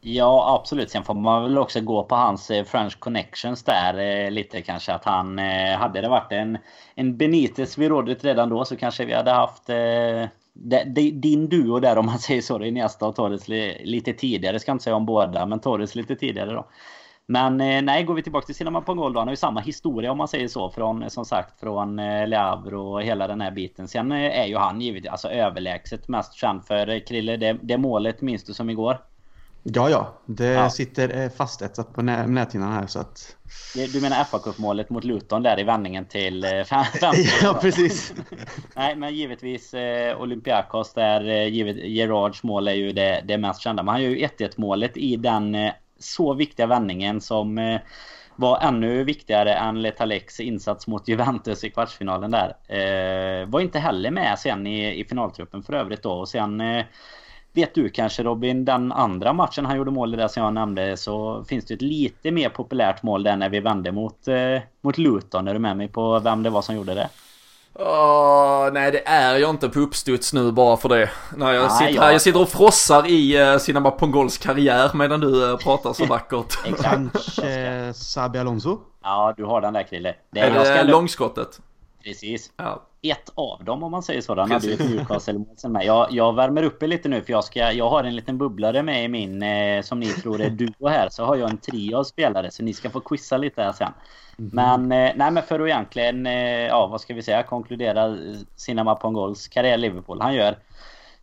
[0.00, 0.90] Ja, absolut.
[0.90, 4.92] Sen får man väl också gå på hans French connections där lite kanske.
[4.92, 5.38] Att han,
[5.78, 6.58] hade det varit en,
[6.94, 9.62] en Benitez vid rådet redan då så kanske vi hade haft
[11.12, 12.62] din duo där om man säger så.
[12.64, 14.58] Iniesta och Torres li, lite tidigare.
[14.60, 16.66] Ska inte säga om båda, men Torres lite tidigare då.
[17.30, 19.20] Men eh, nej, går vi tillbaka till Cinema Pongol då.
[19.20, 20.70] Han har ju samma historia om man säger så.
[20.70, 23.88] Från, eh, som sagt, från eh, Le Havre och hela den här biten.
[23.88, 27.36] Sen eh, är ju han givetvis alltså, överlägset mest känd för eh, Krille.
[27.36, 28.98] Det, det målet minns du som igår?
[29.62, 30.14] Ja, ja.
[30.26, 30.70] Det Ja.
[30.70, 33.36] sitter eh, fastetsat på nä näthinnan här så att...
[33.92, 37.14] Du menar fa målet mot Luton där i vändningen till eh, fem, fem.
[37.42, 38.14] Ja, precis.
[38.76, 43.60] Nej, men givetvis eh, Olympiakos där eh, givet, Gerards mål är ju det, det mest
[43.60, 43.82] kända.
[43.82, 47.80] Men han gör ju 1-1 målet i den eh, så viktiga vändningen som eh,
[48.36, 52.56] var ännu viktigare än Letaleks insats mot Juventus i kvartsfinalen där.
[52.68, 56.12] Eh, var inte heller med sen i, i finaltruppen för övrigt då.
[56.12, 56.84] Och sen eh,
[57.52, 60.96] Vet du kanske Robin, den andra matchen han gjorde mål i där som jag nämnde
[60.96, 64.98] så finns det ett lite mer populärt mål där när vi vände mot, eh, mot
[64.98, 65.48] Luton.
[65.48, 67.08] Är du med mig på vem det var som gjorde det?
[67.80, 71.10] Åh, nej det är jag inte på uppstuds nu bara för det.
[71.36, 74.90] Nej, jag, Nej, sitter, jag- här, jag sitter och frossar i uh, Cinema Pongols karriär
[74.94, 76.58] medan du eh, pratar så vackert.
[76.82, 78.78] Kanske Sabi Alonso?
[79.02, 80.14] Ja, du har den där Krille.
[80.32, 81.60] Det är jag ska det långskottet?
[82.08, 82.52] Precis.
[82.56, 82.84] Ja.
[83.02, 84.34] Ett av dem om man säger så.
[84.40, 84.90] Han hade ju ett.
[84.90, 85.84] Newcastle-mål med.
[85.84, 88.82] Jag, jag värmer upp er lite nu för jag, ska, jag har en liten bubblare
[88.82, 91.08] med i min eh, som ni tror är duo här.
[91.10, 93.92] Så har jag en trio av spelare så ni ska få quizza lite här sen.
[94.36, 98.14] Men, eh, nej, men för att egentligen, eh, ja vad ska vi säga, konkludera eh,
[98.56, 100.20] Cinema Pongols karriär i Liverpool.
[100.20, 100.56] Han gör Eh,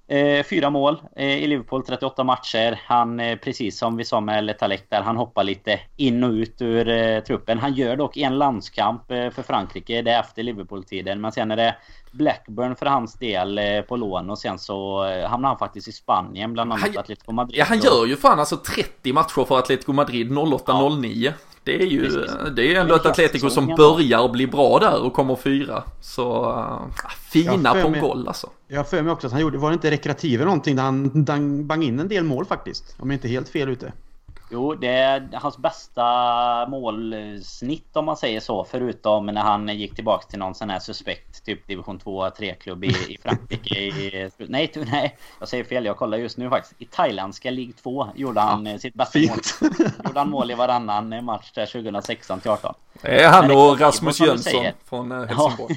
[0.08, 2.80] Eh, fyra mål eh, i Liverpool, 38 matcher.
[2.86, 6.62] Han, eh, precis som vi sa med Letalek där, han hoppar lite in och ut
[6.62, 7.60] ur eh, truppen.
[7.60, 11.22] Han gör dock en landskamp eh, för Frankrike, det är efter Liverpool-tiden.
[11.22, 11.76] Men sen är det
[12.16, 15.92] Blackburn för hans del eh, på lån och sen så eh, hamnar han faktiskt i
[15.92, 17.58] Spanien, bland annat Han- Atletico Madrid.
[17.60, 21.34] Ja, han gör ju fan alltså 30 matcher för Atletico Madrid 08-09.
[21.64, 22.32] Det är ju, Precis.
[22.56, 25.84] det är ju ändå ett Atletico som börjar bli bra där och kommer fyra.
[26.02, 26.82] Så, uh,
[27.32, 28.50] fina för mig- Pongol alltså.
[28.68, 30.84] Jag har för mig också att han gjorde, var det inte rekreativ eller någonting där
[30.84, 32.96] han, där han bang in en del mål faktiskt?
[33.00, 33.94] Om jag inte är helt fel ute.
[34.56, 38.64] Jo, det är hans bästa målsnitt om man säger så.
[38.64, 43.18] Förutom när han gick tillbaka till någon sån här suspekt typ division 2-3-klubb i, i
[43.24, 43.76] Frankrike.
[43.80, 45.86] I, nej, nej, jag säger fel.
[45.86, 46.82] Jag kollar just nu faktiskt.
[46.82, 49.28] I thailändska League 2 gjorde han eh, sitt bästa mål.
[49.28, 49.74] Fint.
[50.06, 52.74] Gjorde han mål i varannan eh, match där 2016 till 18.
[53.02, 55.58] Det är han och Rasmus Jönsson från eh, Ja.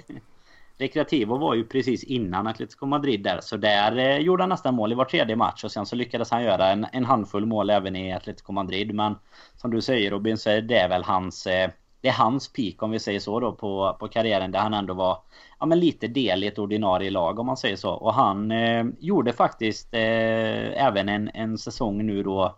[0.79, 3.41] Recreativo var ju precis innan Atletico Madrid där.
[3.41, 5.65] Så där eh, gjorde han nästan mål i var tredje match.
[5.65, 8.95] Och sen så lyckades han göra en, en handfull mål även i Atletico Madrid.
[8.95, 9.15] Men
[9.57, 11.47] som du säger Robin så är det väl hans...
[11.47, 14.51] Eh, det är hans peak om vi säger så då på, på karriären.
[14.51, 15.19] Där han ändå var
[15.61, 17.91] ja, men lite del i ett ordinarie lag om man säger så.
[17.91, 22.57] Och han eh, gjorde faktiskt eh, även en, en säsong nu då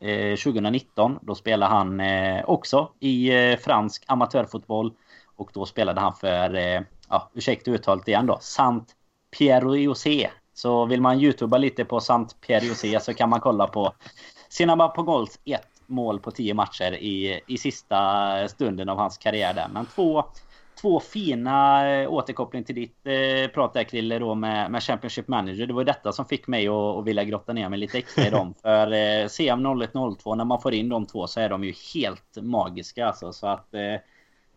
[0.00, 1.18] eh, 2019.
[1.22, 4.92] Då spelade han eh, också i eh, fransk amatörfotboll.
[5.36, 8.96] Och då spelade han för, eh, ja, ursäkta uttalet igen då, Sant
[9.38, 10.30] Pierre.
[10.54, 13.92] Så vill man youtuba lite på Sant Pierre så kan man kolla på
[14.88, 19.68] på Goals ett mål på tio matcher i, i sista stunden av hans karriär där.
[19.68, 20.24] Men två,
[20.80, 25.66] två fina eh, återkoppling till ditt eh, prat där Krille då med, med Championship Manager.
[25.66, 28.30] Det var detta som fick mig att, att vilja grotta ner mig lite extra i
[28.30, 28.54] dem.
[28.62, 32.36] För eh, CM 0102 när man får in de två så är de ju helt
[32.36, 33.32] magiska alltså.
[33.32, 33.96] Så att eh,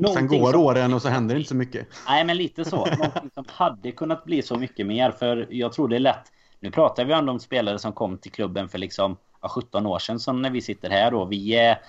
[0.08, 1.88] Sen går som- åren och så händer det inte så mycket.
[2.08, 2.76] Nej, men lite så.
[2.86, 5.12] Någonting som hade kunnat bli så mycket mer.
[5.12, 6.32] För jag tror det är lätt.
[6.60, 10.00] Nu pratar vi ändå om spelare som kom till klubben för liksom ja, 17 år
[10.00, 10.20] sedan.
[10.20, 11.26] Som när vi sitter här då.
[11.26, 11.80] Vi är,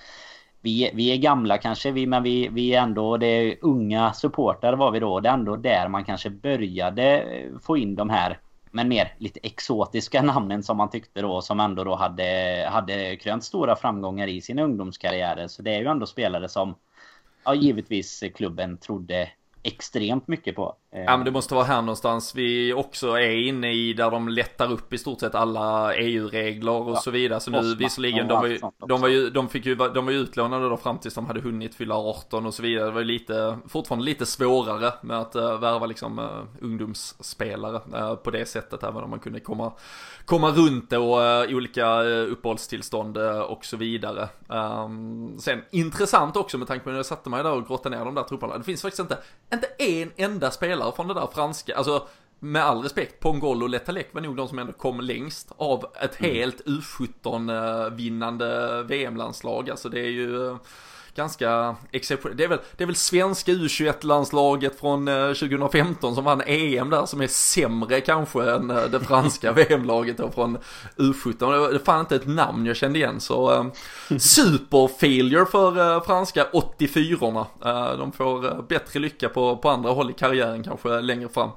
[0.61, 4.13] vi, är- vi är gamla kanske, vi, men vi, vi är ändå det är unga
[4.13, 5.21] supportrar var vi då.
[5.21, 7.25] Det är ändå där man kanske började
[7.63, 8.39] få in de här
[8.73, 13.45] men mer lite exotiska namnen som man tyckte då som ändå då hade, hade krönt
[13.45, 15.49] stora framgångar i sina ungdomskarriärer.
[15.49, 16.75] Så det är ju ändå spelare som
[17.45, 19.31] ja, givetvis eh, klubben trodde
[19.63, 20.77] extremt mycket på.
[20.93, 24.73] Ja men det måste vara här någonstans vi också är inne i där de lättar
[24.73, 26.97] upp i stort sett alla EU-regler och ja.
[26.97, 27.41] så vidare.
[27.41, 30.19] Så nu visserligen, de var, ju, de var ju, de fick ju, de var ju
[30.19, 32.85] utlånade då fram tills de hade hunnit fylla 18 och så vidare.
[32.85, 38.15] Det var ju lite, fortfarande lite svårare med att uh, värva liksom uh, ungdomsspelare uh,
[38.15, 38.83] på det sättet.
[38.83, 39.73] Även om man kunde komma,
[40.25, 44.29] komma runt det och uh, olika uh, uppehållstillstånd och så vidare.
[44.49, 48.05] Um, sen intressant också med tanke på när jag satte mig där och grottade ner
[48.05, 48.59] de där trupperna.
[48.59, 49.19] Det finns faktiskt inte,
[49.53, 52.07] inte en enda spelare spelare från det där franska, alltså
[52.39, 56.21] med all respekt, Pongol och Letalek var nog de som ändå kom längst av ett
[56.21, 56.35] mm.
[56.35, 59.71] helt U17 vinnande VM-landslag.
[59.71, 60.57] Alltså det är ju eh,
[61.21, 62.39] ganska exceptionellt.
[62.39, 67.07] Det är väl, det är väl svenska U21-landslaget från 2015 eh, som vann EM där
[67.07, 70.59] som är sämre kanske än eh, det franska VM-laget då från
[70.97, 71.73] U17.
[71.73, 73.65] Det fann inte ett namn jag kände igen så uh,
[74.19, 77.47] super för uh, franska 84orna.
[77.65, 81.51] Uh, de får bättre lycka på, på andra håll i karriären kanske längre fram.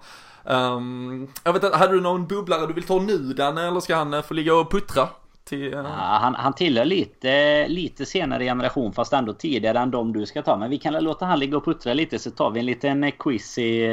[0.44, 3.96] Um, jag vet inte, hade du någon bubblare du vill ta nu Danne eller ska
[3.96, 5.08] han få ligga och puttra?
[5.44, 10.14] Till, eh, ja, han, han tillhör lite, lite senare generation fast ändå tidigare än de
[10.14, 10.58] du ska ta.
[10.58, 13.58] Men vi kan låta han ligga och puttra lite så tar vi en liten quiz
[13.58, 13.84] i,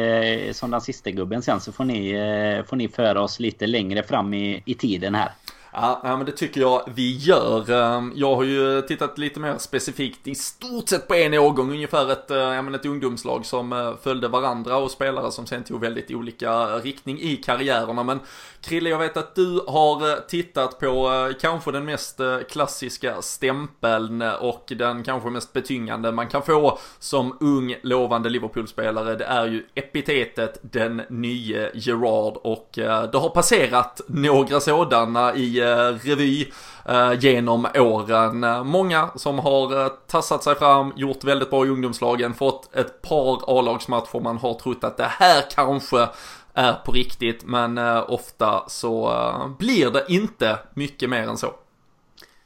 [0.48, 3.66] eh, som den sista gubben sen så får ni, eh, får ni föra oss lite
[3.66, 5.30] längre fram i, i tiden här.
[5.72, 7.70] Ja, men det tycker jag vi gör.
[7.70, 12.12] Ehm, jag har ju tittat lite mer specifikt i stort sett på en årgång, ungefär
[12.12, 15.80] ett, eh, ja, men ett ungdomslag som eh, följde varandra och spelare som sen tog
[15.80, 18.02] väldigt olika riktning i karriärerna.
[18.02, 18.20] Men
[18.61, 24.72] Krille, jag vet att du har eh, tittat på kanske den mest klassiska stämpeln och
[24.76, 29.14] den kanske mest betyngande man kan få som ung lovande Liverpool-spelare.
[29.14, 35.94] Det är ju epitetet den nye Gerard och det har passerat några sådana i Eh,
[36.03, 36.53] revy
[36.85, 38.66] eh, genom åren.
[38.66, 43.59] Många som har eh, tassat sig fram, gjort väldigt bra i ungdomslagen, fått ett par
[43.59, 46.09] A-lagsmatcher man har trott att det här kanske
[46.55, 49.12] är på riktigt, men ofta så
[49.59, 51.55] blir det inte mycket mer än så.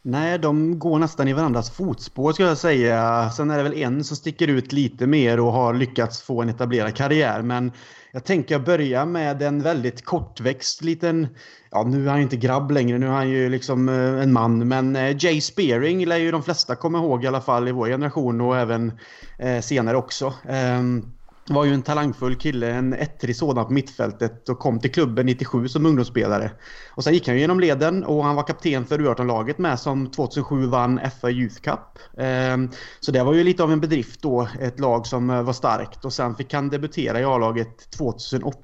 [0.02, 3.30] Nej, de går nästan i varandras fotspår skulle jag säga.
[3.30, 6.48] Sen är det väl en som sticker ut lite mer och har lyckats få en
[6.48, 7.42] etablerad karriär.
[7.42, 7.72] Men
[8.12, 11.28] jag tänker börja med en väldigt kortväxt liten,
[11.74, 14.32] ja nu är han ju inte grabb längre, nu är han ju liksom eh, en
[14.32, 14.68] man.
[14.68, 17.86] Men eh, Jay Spearing lär ju de flesta komma ihåg i alla fall i vår
[17.86, 18.92] generation och även
[19.38, 20.34] eh, senare också.
[20.48, 21.12] Ehm,
[21.48, 25.68] var ju en talangfull kille, en ettrig sådan på mittfältet och kom till klubben 97
[25.68, 26.50] som ungdomsspelare.
[26.90, 30.66] Och sen gick han genom leden och han var kapten för U18-laget med som 2007
[30.66, 31.98] vann FA Youth Cup.
[32.18, 35.52] Ehm, så det var ju lite av en bedrift då, ett lag som eh, var
[35.52, 38.58] starkt och sen fick han debutera i A-laget 2008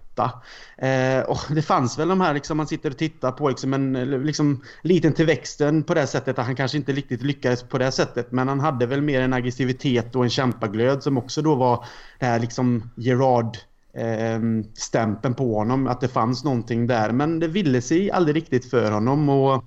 [0.77, 3.93] Eh, och det fanns väl de här, liksom, man sitter och tittar på liksom en
[4.27, 7.93] liksom, liten till växten på det sättet att han kanske inte riktigt lyckades på det
[7.93, 8.33] sättet.
[8.33, 11.85] Men han hade väl mer en aggressivitet och en kämpaglöd som också då var
[12.19, 13.57] det här liksom Gerard
[13.95, 17.13] ehm, stämpeln på honom, att det fanns någonting där.
[17.13, 19.29] Men det ville sig aldrig riktigt för honom.
[19.29, 19.65] och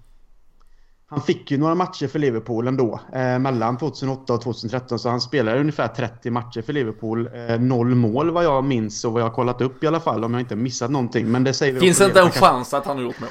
[1.13, 2.99] han fick ju några matcher för Liverpool ändå.
[3.13, 4.99] Eh, mellan 2008 och 2013.
[4.99, 7.29] Så han spelade ungefär 30 matcher för Liverpool.
[7.49, 10.23] Eh, noll mål vad jag minns och vad jag har kollat upp i alla fall.
[10.23, 11.31] Om jag inte missat någonting.
[11.31, 13.29] Men det säger Finns inte en chans att han har gjort mål?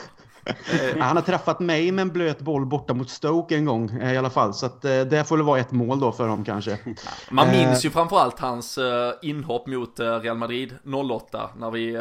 [0.99, 4.17] Han har träffat mig med en blöt boll borta mot Stoke en gång eh, i
[4.17, 4.55] alla fall.
[4.55, 6.79] Så att, eh, det får väl vara ett mål då för dem kanske.
[7.31, 8.79] Man minns ju framförallt hans
[9.23, 10.75] inhopp mot Real Madrid
[11.11, 11.93] 08 när vi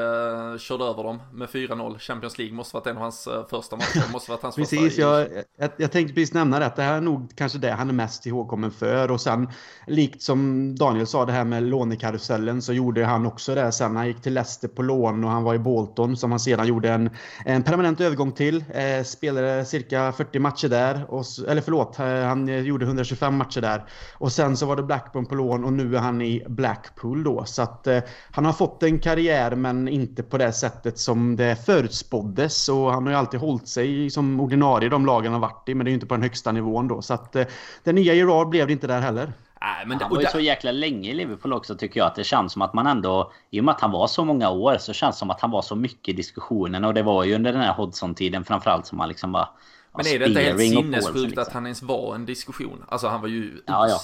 [0.60, 2.00] körde över dem med 4-0.
[2.00, 4.12] Champions League måste varit en av hans första matcher.
[4.14, 5.28] Måste varit hans precis, jag,
[5.58, 6.72] jag, jag tänkte precis nämna det.
[6.76, 9.12] Det här är nog kanske det han är mest ihågkommen för.
[9.12, 9.50] Och sen
[9.88, 13.96] likt som Daniel sa det här med lånekarusellen så gjorde han också det sen.
[13.96, 16.90] Han gick till Leicester på lån och han var i Bolton som han sedan gjorde
[16.90, 17.10] en,
[17.46, 18.64] en permanent övergång till.
[18.74, 21.06] Eh, spelade cirka 40 matcher där.
[21.10, 23.84] Och, eller förlåt, eh, han gjorde 125 matcher där.
[24.14, 27.46] Och sen så var det Blackburn på lån och nu är han i Blackpool då.
[27.46, 28.00] Så att eh,
[28.32, 32.70] han har fått en karriär men inte på det sättet som det förutspåddes.
[32.70, 35.76] Och han har ju alltid hållit sig som ordinarie i de lagen han varit i.
[35.76, 37.02] Men det är ju inte på den högsta nivån då.
[37.02, 37.46] Så att eh,
[37.84, 39.34] den nya Gerard blev det inte där heller.
[39.62, 42.08] Nej, men han var ju så jäkla länge i Liverpool också tycker jag.
[42.08, 43.32] Att det känns som att man ändå...
[43.50, 45.52] I och med att han var så många år så känns det som att han
[45.52, 46.84] var så mycket i diskussionen.
[46.84, 49.50] Och det var ju under den här Hodgson-tiden framförallt som man liksom bara...
[49.98, 51.42] Men är det inte helt sinnessjukt liksom.
[51.42, 52.86] att han ens var en diskussion?
[52.90, 53.64] Alltså han var ju usel.
[53.66, 54.02] Ja, ja.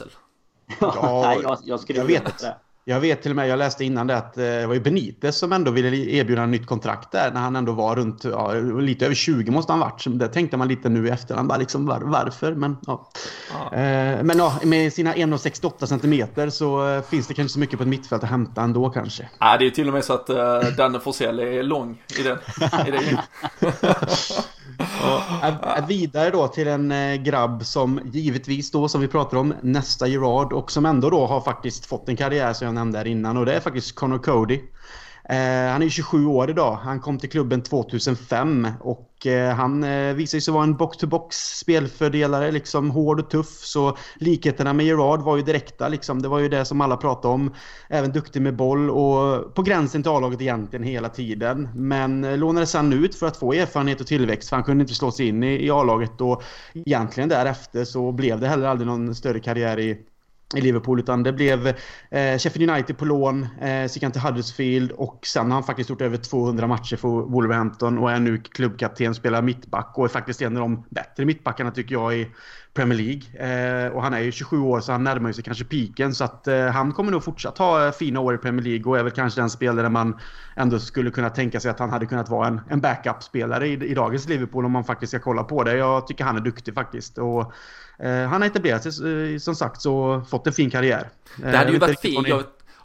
[0.80, 2.56] ja, jag, jag skulle jag vet det.
[2.89, 5.38] Jag vet till och med, jag läste innan det att eh, det var ju Benitez
[5.38, 9.06] som ändå ville erbjuda en nytt kontrakt där när han ändå var runt, ja, lite
[9.06, 10.02] över 20 måste han varit.
[10.02, 12.54] Så det tänkte man lite nu i efterhand, bara liksom var, varför?
[12.54, 13.10] Men ja.
[13.54, 13.78] ja.
[13.78, 17.84] Eh, men ja, med sina 1,68 centimeter så eh, finns det kanske så mycket på
[17.84, 19.30] ett mittfält att hämta ändå kanske.
[19.39, 22.38] Ja, det är till och med så att uh, Danne Forsell är lång i den.
[22.88, 23.23] I det.
[25.02, 30.08] ja, vidare då till en eh, grabb som givetvis då, som vi pratar om, nästa
[30.08, 33.38] Gerard och som ändå då har faktiskt fått en karriär som jag nämnde här innan
[33.38, 34.62] och det är faktiskt Connor Cody.
[35.30, 36.74] Eh, han är 27 år idag.
[36.84, 42.92] Han kom till klubben 2005 och eh, han eh, sig vara en box-to-box spelfördelare, liksom
[42.92, 43.60] hård och tuff.
[43.66, 46.22] Så likheterna med Gerard var ju direkta liksom.
[46.22, 47.54] Det var ju det som alla pratade om.
[47.90, 51.70] Även duktig med boll och på gränsen till A-laget egentligen hela tiden.
[51.76, 54.96] Men eh, lånades sen ut för att få erfarenhet och tillväxt för han kunde inte
[54.96, 59.16] slå sig in i, i A-laget och egentligen därefter så blev det heller aldrig någon
[59.16, 59.98] större karriär i
[60.56, 64.22] i Liverpool utan det blev eh, Sheffield United på lån, eh, så gick han till
[64.22, 68.38] Huddersfield och sen har han faktiskt gjort över 200 matcher för Wolverhampton och är nu
[68.38, 72.28] klubbkapten, spelar mittback och är faktiskt en av de bättre mittbackarna tycker jag i
[72.78, 73.86] Premier League.
[73.86, 76.48] Eh, och han är ju 27 år så han närmar sig kanske piken så att
[76.48, 79.12] eh, han kommer nog fortsatt ha eh, fina år i Premier League och är väl
[79.12, 80.20] kanske den spelare man
[80.56, 83.94] ändå skulle kunna tänka sig att han hade kunnat vara en, en backup-spelare i, i
[83.94, 85.78] dagens Liverpool om man faktiskt ska kolla på det.
[85.78, 87.18] Jag tycker han är duktig faktiskt.
[87.18, 87.54] Och,
[88.00, 91.10] Eh, han har etablerat sig eh, som sagt så fått en fin karriär.
[91.36, 92.28] Det hade ju varit fint.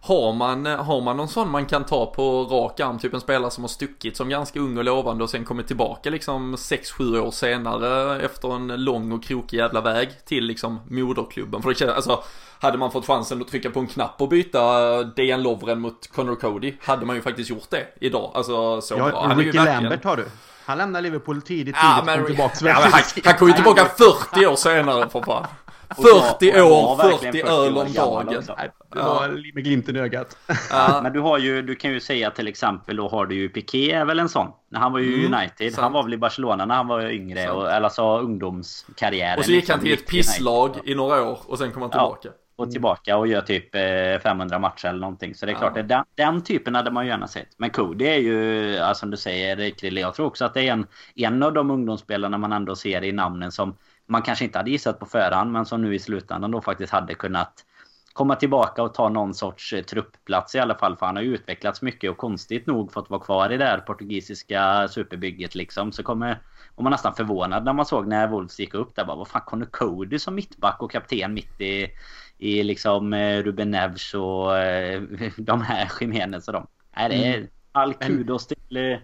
[0.04, 3.50] Har man, har man någon sån man kan ta på rak arm, typ en spelare
[3.50, 7.30] som har stuckit som ganska ung och lovande och sen kommit tillbaka liksom 6-7 år
[7.30, 11.62] senare efter en lång och krokig jävla väg till liksom moderklubben.
[11.62, 12.24] För det känns, alltså,
[12.60, 16.34] hade man fått chansen att trycka på en knapp och byta DN Lovren mot Connor
[16.34, 18.30] Cody hade man ju faktiskt gjort det idag.
[18.34, 19.34] Alltså så ja, bra.
[19.36, 20.26] Ricky Lambert har du.
[20.64, 22.68] Han lämnade Liverpool tidigt, tidigt ja, men, kom tillbaka.
[22.68, 25.46] Ja, han, han kom ju tillbaka 40 år senare för fan.
[25.96, 28.26] 40 år, 40 öl om dagen.
[28.92, 30.37] Det var med glimten i ögat.
[30.70, 31.00] Ja.
[31.02, 33.92] Men du har ju, du kan ju säga till exempel, då har du ju Piqué
[33.92, 34.48] är väl en sån.
[34.68, 35.72] När han var ju mm, United.
[35.72, 35.83] Sant.
[35.83, 37.50] Han var väl i Barcelona när han var yngre.
[37.50, 39.38] Och, eller alltså ungdomskarriären.
[39.38, 42.28] Och så gick han till ett pisslag i några år och sen kom han tillbaka.
[42.28, 43.72] Ja och tillbaka och gör typ
[44.22, 45.35] 500 eh, matcher eller någonting.
[45.35, 45.83] Så det är klart, ja.
[45.83, 47.48] den, den typen hade man ju gärna sett.
[47.57, 50.72] Men Cody är ju, alltså, som du säger, riktigt Jag tror också att det är
[50.72, 54.70] en, en av de ungdomsspelarna man ändå ser i namnen som man kanske inte hade
[54.70, 57.64] gissat på förhand, men som nu i slutändan då faktiskt hade kunnat
[58.12, 60.96] komma tillbaka och ta någon sorts eh, truppplats i alla fall.
[60.96, 63.78] För han har ju utvecklats mycket och konstigt nog fått vara kvar i det här
[63.78, 65.92] portugisiska superbygget liksom.
[65.92, 66.38] Så kommer
[66.74, 69.04] var man nästan förvånad när man såg när Wolves gick upp där.
[69.04, 71.90] Bara, vad fan, Connor Cody som mittback och kapten mitt i
[72.42, 75.02] i liksom eh, Ruben Neves och eh,
[75.36, 76.66] de här Jiménez och de.
[76.96, 77.48] Nej, det är mm.
[77.72, 78.98] all kudos till,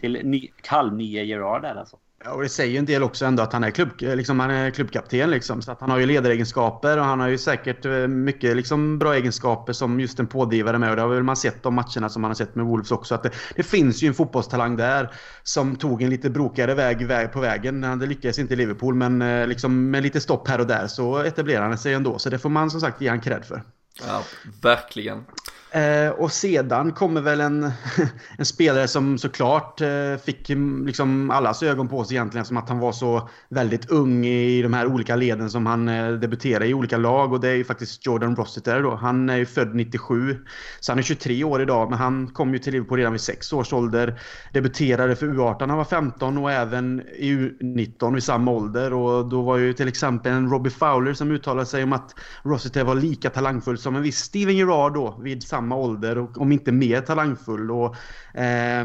[0.00, 1.98] till ny, halvnya Gerard där alltså.
[2.24, 4.50] Ja, och det säger ju en del också ändå att han är, klubb, liksom, han
[4.50, 5.30] är klubbkapten.
[5.30, 8.98] Liksom, så att han har ju ledaregenskaper och han har ju säkert eh, mycket liksom,
[8.98, 10.90] bra egenskaper som just en pådrivare med.
[10.90, 13.14] Och det har väl man sett de matcherna som man har sett med Wolves också.
[13.14, 15.10] Att det, det finns ju en fotbollstalang där
[15.42, 17.84] som tog en lite brokigare väg, väg på vägen.
[17.84, 21.18] Han lyckades inte i Liverpool men eh, liksom, med lite stopp här och där så
[21.18, 22.18] etablerade han sig ändå.
[22.18, 23.62] Så det får man som sagt ge han cred för.
[24.06, 24.22] Ja,
[24.62, 25.24] verkligen.
[25.72, 27.62] Eh, och sedan kommer väl en,
[28.38, 32.68] en spelare som såklart eh, fick mm, liksom allas ögon på sig egentligen som att
[32.68, 36.74] han var så väldigt ung i de här olika leden som han eh, debuterade i
[36.74, 38.94] olika lag och det är ju faktiskt Jordan Rossiter då.
[38.94, 40.36] Han är ju född 97
[40.80, 43.52] så han är 23 år idag men han kom ju till Liverpool redan vid 6
[43.52, 44.20] års ålder.
[44.52, 49.28] Debuterade för U18 när han var 15 och även i U19 vid samma ålder och
[49.28, 52.94] då var ju till exempel en Robbie Fowler som uttalade sig om att Rossiter var
[52.94, 56.72] lika talangfull som en viss Steven Gerrard då vid samma samma ålder och om inte
[56.72, 57.70] mer talangfull.
[57.70, 57.96] Och,
[58.34, 58.84] eh,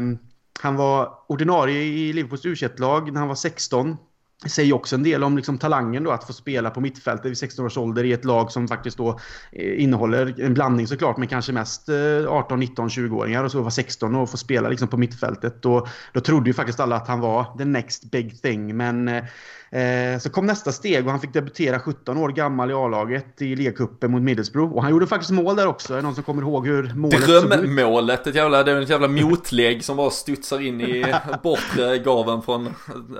[0.60, 3.96] han var ordinarie i Liverpools u lag när han var 16
[4.42, 7.38] Det säger också en del om liksom talangen då att få spela på mittfältet vid
[7.38, 9.20] 16 års ålder i ett lag som faktiskt då
[9.52, 11.88] eh, innehåller en blandning såklart men kanske mest
[12.28, 15.64] 18, 19, 20-åringar och så var 16 och få spela liksom på mittfältet.
[15.64, 19.24] Och då trodde ju faktiskt alla att han var the next big thing men eh,
[19.70, 23.56] eh, så kom nästa steg och han fick debutera 17 år gammal i A-laget i
[23.56, 24.74] ligacupen mot Middlesbrough.
[24.74, 25.92] Och han gjorde faktiskt mål där också.
[25.92, 29.08] Är det någon som kommer ihåg hur målet Drömmålet, ett jävla, det är ett jävla
[29.08, 32.66] motlägg som bara studsar in i bortre gaven från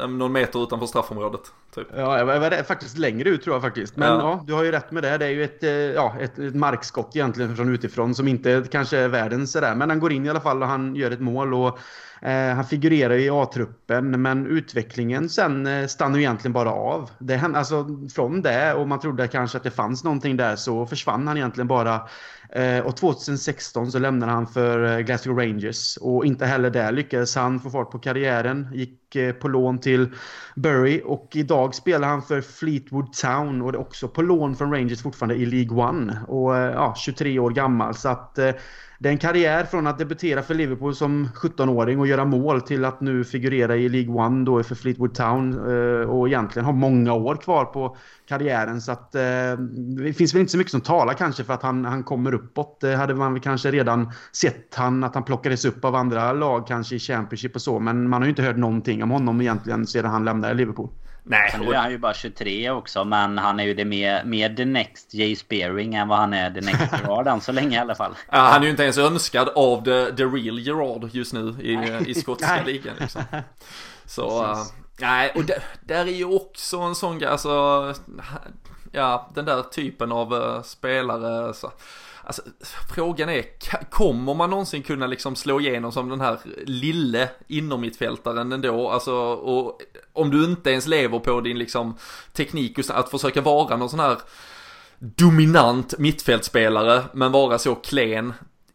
[0.00, 1.40] eh, någon meter utanför straffområdet.
[1.74, 1.86] Typ.
[1.96, 3.96] Ja, det var faktiskt längre ut tror jag faktiskt.
[3.96, 4.20] Men ja.
[4.20, 4.44] ja.
[4.46, 5.18] du har ju rätt med det.
[5.18, 8.98] Det är ju ett, eh, ja, ett, ett markskott egentligen från utifrån som inte kanske
[8.98, 9.74] är världens sådär.
[9.74, 11.54] Men han går in i alla fall och han gör ett mål.
[11.54, 11.78] Och
[12.22, 17.10] Eh, han figurerar i A-truppen men utvecklingen sen eh, stannar ju egentligen bara av.
[17.18, 21.28] Det, alltså, från det och man trodde kanske att det fanns någonting där så försvann
[21.28, 22.08] han egentligen bara.
[22.50, 27.36] Eh, och 2016 så lämnade han för eh, Glasgow Rangers och inte heller där lyckades
[27.36, 28.68] han få fart på karriären.
[28.74, 30.08] Gick Eh, på lån till
[30.54, 34.72] Bury och idag spelar han för Fleetwood Town och det är också på lån från
[34.72, 36.20] Rangers fortfarande i League One.
[36.28, 37.94] Och eh, ja, 23 år gammal.
[37.94, 38.50] Så att eh,
[38.98, 42.84] det är en karriär från att debutera för Liverpool som 17-åring och göra mål till
[42.84, 45.58] att nu figurera i League One då för Fleetwood Town
[46.04, 47.96] och egentligen ha många år kvar på
[48.28, 48.80] karriären.
[48.80, 52.02] Så att det finns väl inte så mycket som talar kanske för att han, han
[52.02, 52.80] kommer uppåt.
[52.80, 56.66] Det hade man väl kanske redan sett han, att han plockades upp av andra lag
[56.66, 57.78] kanske i Championship och så.
[57.78, 60.88] Men man har ju inte hört någonting om honom egentligen sedan han lämnade Liverpool.
[61.28, 61.54] Nej.
[61.60, 64.64] Nu är han ju bara 23 också men han är ju det mer, mer the
[64.64, 67.94] next Jay Spearing än vad han är the next Gerard än så länge i alla
[67.94, 68.14] fall.
[68.30, 72.00] Ja, han är ju inte ens önskad av the, the real Gerard just nu i,
[72.10, 73.22] i skotska ligan liksom.
[74.06, 74.58] Så, uh,
[75.00, 77.94] nej och det, där är ju också en sån grej, alltså,
[78.92, 81.72] ja den där typen av uh, spelare så.
[82.26, 82.42] Alltså,
[82.94, 83.44] frågan är,
[83.90, 88.90] kommer man någonsin kunna liksom slå igenom som den här lille innermittfältaren ändå?
[88.90, 89.80] Alltså, och
[90.12, 91.96] om du inte ens lever på din liksom
[92.32, 94.18] teknik, att försöka vara någon sån här
[94.98, 98.32] dominant mittfältspelare, men vara så klen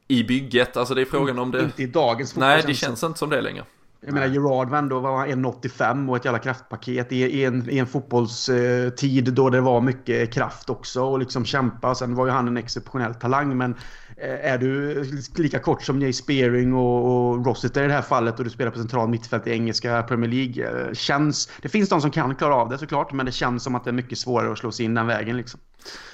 [0.08, 0.78] i bygget.
[0.78, 1.60] Alltså det är frågan om det...
[1.62, 2.50] Inte i dagens fotboll.
[2.50, 3.66] Nej, det känns inte som det längre.
[4.04, 7.78] Jag menar Gerard var ändå var 1,85 och ett jävla kraftpaket i, i, en, i
[7.78, 11.96] en fotbollstid då det var mycket kraft också och liksom kämpa.
[11.96, 13.76] Sen var ju han en exceptionell talang men
[14.18, 15.04] eh, är du
[15.36, 18.72] lika kort som Jay Spearing och, och Rossiter i det här fallet och du spelar
[18.72, 20.88] på central mittfält i engelska Premier League.
[20.88, 23.76] Eh, känns, det finns de som kan klara av det såklart men det känns som
[23.76, 25.60] att det är mycket svårare att slå sig in den vägen liksom.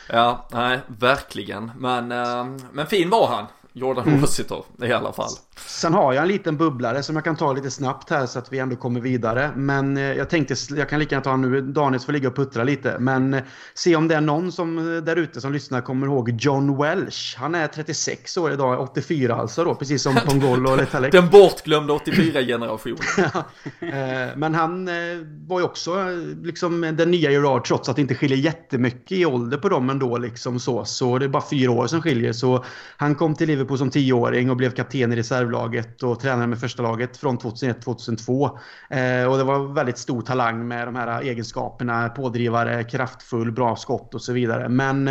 [0.10, 1.72] Ja, nej, verkligen.
[1.78, 3.46] Men, äh, men fin var han.
[3.78, 4.90] Jordan mm.
[4.90, 5.30] I alla fall.
[5.56, 8.54] Sen har jag en liten bubblare som jag kan ta lite snabbt här så att
[8.54, 9.52] vi ändå kommer vidare.
[9.56, 12.64] Men eh, jag tänkte, jag kan lika gärna ta nu, Daniel får ligga och puttra
[12.64, 12.96] lite.
[13.00, 16.30] Men eh, se om det är någon som eh, där ute som lyssnar kommer ihåg
[16.40, 17.38] John Welsh.
[17.38, 21.12] Han är 36 år idag, 84 alltså då, precis som Pongolo och Letalek.
[21.12, 23.44] Den bortglömda 84-generationen.
[24.36, 24.86] men han
[25.48, 25.96] var ju också
[26.44, 30.18] liksom den nya Gerard trots att det inte skiljer jättemycket i ålder på dem ändå
[30.18, 30.86] liksom så.
[30.86, 32.34] Så det är bara fyra år som skiljer.
[32.34, 32.66] Så
[32.98, 36.60] han kom till Liverpool på som tioåring och blev kapten i reservlaget och tränare med
[36.60, 38.46] första laget från 2001-2002.
[38.90, 42.10] Eh, och det var väldigt stor talang med de här egenskaperna.
[42.10, 44.70] Pådrivare, kraftfull, bra skott och så vidare.
[44.70, 45.10] Men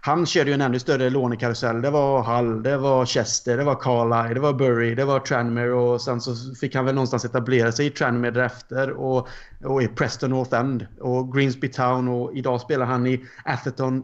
[0.00, 1.82] han körde ju en ännu större lånekarusell.
[1.82, 5.72] Det var Hull, det var Chester, det var Carlisle, det var Bury, det var Tranmere
[5.72, 9.28] och sen så fick han väl någonstans etablera sig i Tranmere därefter och,
[9.64, 14.02] och i Preston North End och Greensby Town och idag spelar han i Atherton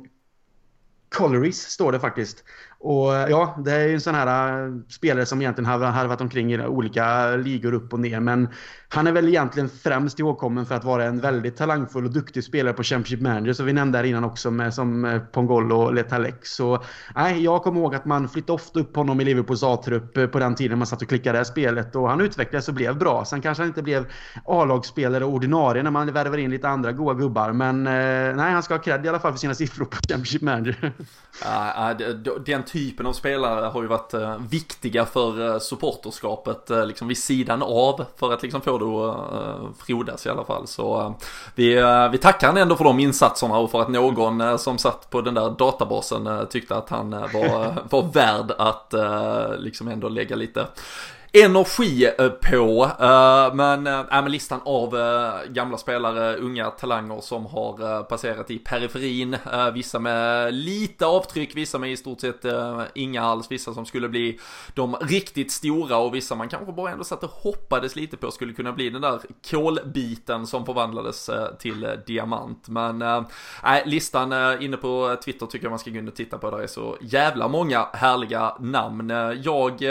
[1.14, 2.44] Collieries står det faktiskt.
[2.87, 6.20] Och eh, ja, det är ju en sån här eh, spelare som egentligen har harvat
[6.20, 8.20] omkring i olika ligor upp och ner.
[8.20, 8.49] Men
[8.89, 12.74] han är väl egentligen främst ihågkommen för att vara en väldigt talangfull och duktig spelare
[12.74, 13.53] på Championship Manager.
[13.53, 16.47] Så vi nämnde här innan också med som eh, Pongol och Letalek.
[16.47, 16.82] Så
[17.14, 20.55] nej, jag kommer ihåg att man flyttade ofta upp honom i Liverpools A-trupp på den
[20.55, 21.97] tiden man satt och klickade det här spelet.
[21.97, 23.24] Och han utvecklades och blev bra.
[23.24, 24.07] Sen kanske han inte blev
[24.45, 27.53] A-lagsspelare och ordinarie när man värvar in lite andra goa gubbar.
[27.53, 30.93] Men nej, han ska ha cred i alla fall för sina siffror på Championship Manager.
[31.45, 31.95] Ja,
[32.47, 37.18] den typen av spelare har ju varit eh, viktiga för eh, supporterskapet eh, liksom vid
[37.18, 40.66] sidan av för att liksom få det att frodas i alla fall.
[40.66, 41.14] Så
[41.54, 41.74] vi,
[42.12, 45.34] vi tackar han ändå för de insatserna och för att någon som satt på den
[45.34, 48.94] där databasen tyckte att han var, var värd att
[49.58, 50.66] liksom ändå lägga lite
[51.35, 52.91] energi eh, på.
[53.01, 54.97] Eh, men, äh, men listan av
[55.49, 59.37] gamla spelare, unga talanger som har passerat i periferin.
[59.74, 62.45] Vissa med lite avtryck, vissa med i stort sett
[62.95, 63.51] inga alls.
[63.51, 64.41] Vissa som skulle bli
[64.74, 68.53] de riktigt stora och vissa man kanske bara ändå satt och hoppades lite på skulle
[68.53, 69.20] kunna bli den där
[69.51, 72.68] kolbiten som förvandlades till diamant.
[72.68, 72.99] Men
[73.62, 76.51] nej, listan inne på Twitter tycker jag man ska gå in och titta på.
[76.51, 79.11] Där är så jävla många härliga namn.
[79.43, 79.82] Jag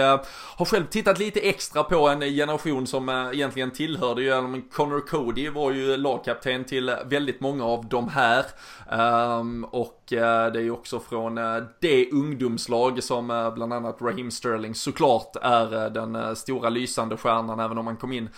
[0.58, 4.55] har själv tittat lite lite extra på en generation som eh, egentligen tillhörde ju, eh,
[4.71, 8.45] Connor Cody var ju lagkapten till eh, väldigt många av de här.
[8.91, 11.36] Ehm, och det är ju också från
[11.79, 17.88] det ungdomslag som bland annat Raheem Sterling såklart är den stora lysande stjärnan även om
[17.88, 18.29] han kom in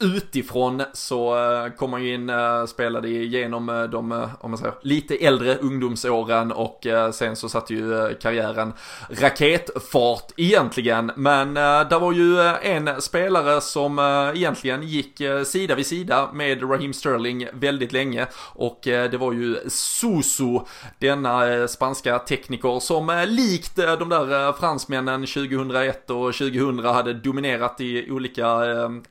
[0.00, 4.74] utifrån så eh, kom han ju in, eh, spelade igenom eh, de, om man säger,
[4.82, 8.72] lite äldre ungdomsåren och sen så satte ju karriären
[9.08, 11.12] raketfart egentligen.
[11.16, 13.98] Men där var ju en spelare som
[14.34, 20.66] egentligen gick sida vid sida med Raheem Sterling väldigt länge och det var ju Suso,
[20.98, 28.46] denna spanska tekniker som likt de där fransmännen 2001 och 2000 hade dominerat i olika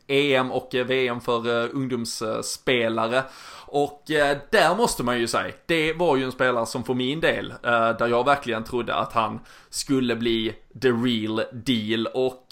[0.07, 3.23] EM och VM för eh, ungdomsspelare.
[3.71, 7.19] Och eh, där måste man ju säga, det var ju en spelare som för min
[7.19, 12.07] del, eh, där jag verkligen trodde att han skulle bli the real deal.
[12.07, 12.47] Och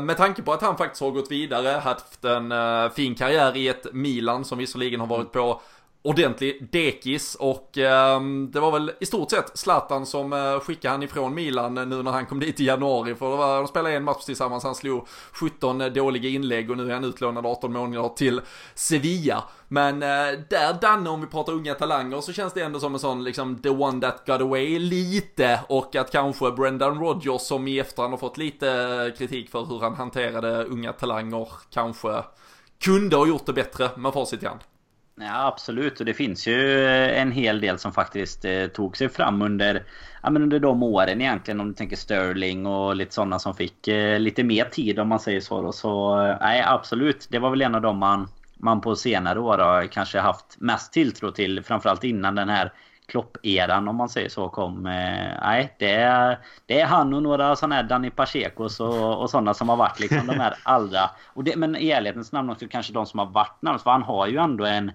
[0.00, 2.52] med tanke på att han faktiskt har gått vidare, haft en
[2.90, 5.60] fin karriär i ett Milan som visserligen har varit på
[6.08, 11.02] ordentlig dekis och eh, det var väl i stort sett Zlatan som eh, skickade han
[11.02, 14.04] ifrån Milan nu när han kom dit i januari för det var, de spelade en
[14.04, 18.08] match tillsammans, han slog 17 eh, dåliga inlägg och nu är han utlånad 18 månader
[18.08, 18.40] till
[18.74, 19.44] Sevilla.
[19.68, 23.00] Men eh, där Danne, om vi pratar unga talanger, så känns det ändå som en
[23.00, 27.78] sån liksom the one that got away lite och att kanske Brendan Rodgers som i
[27.78, 32.22] efterhand har fått lite eh, kritik för hur han hanterade unga talanger kanske
[32.84, 34.60] kunde ha gjort det bättre med facit i hand.
[35.20, 39.42] Ja absolut och det finns ju en hel del som faktiskt eh, tog sig fram
[39.42, 39.84] under,
[40.22, 43.88] ja, men under de åren egentligen om du tänker Sterling och lite sådana som fick
[43.88, 45.72] eh, lite mer tid om man säger så då.
[45.72, 49.58] Så eh, nej absolut, det var väl en av dem man, man på senare år
[49.58, 51.64] har kanske haft mest tilltro till.
[51.64, 52.72] Framförallt innan den här
[53.08, 54.86] Klopp-eran om man säger så kom.
[54.86, 59.30] Eh, nej, det är, det är han och några sådana här Danny Pachecos och, och
[59.30, 61.10] sådana som har varit liksom de här allra...
[61.26, 63.84] Och det, men i ärlighetens namn också kanske de som har varit närmast.
[63.84, 64.92] För han har ju ändå en...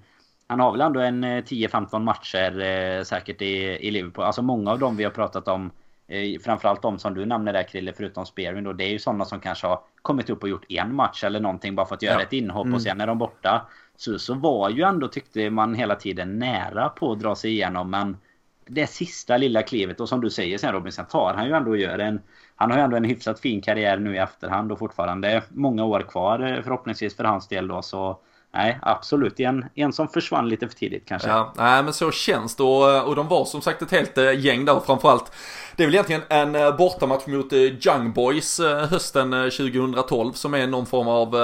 [0.53, 3.55] Han har väl ändå en 10-15 eh, matcher eh, säkert i,
[3.87, 4.25] i Liverpool.
[4.25, 5.71] Alltså många av dem vi har pratat om.
[6.07, 8.73] Eh, framförallt de som du nämner där Krille, förutom Spearing då.
[8.73, 11.75] Det är ju sådana som kanske har kommit upp och gjort en match eller någonting
[11.75, 12.21] bara för att göra ja.
[12.21, 12.75] ett inhopp mm.
[12.75, 13.65] och sen är de borta.
[13.97, 17.89] Så, så var ju ändå tyckte man hela tiden nära på att dra sig igenom
[17.89, 18.17] men
[18.65, 21.71] det sista lilla klivet och som du säger sen Robin, sen tar han ju ändå
[21.71, 22.21] och gör en
[22.55, 25.99] han har ju ändå en hyfsat fin karriär nu i efterhand och fortfarande många år
[25.99, 28.19] kvar eh, förhoppningsvis för hans del då så
[28.55, 29.39] Nej, absolut.
[29.39, 31.29] En, en som försvann lite för tidigt kanske.
[31.29, 34.17] Ja, nej men så känns det och, eh, och de var som sagt ett helt
[34.17, 35.31] eh, gäng där framförallt.
[35.75, 40.85] Det är väl egentligen en eh, bortamatch mot Young Boys hösten 2012 som är någon
[40.85, 41.35] form av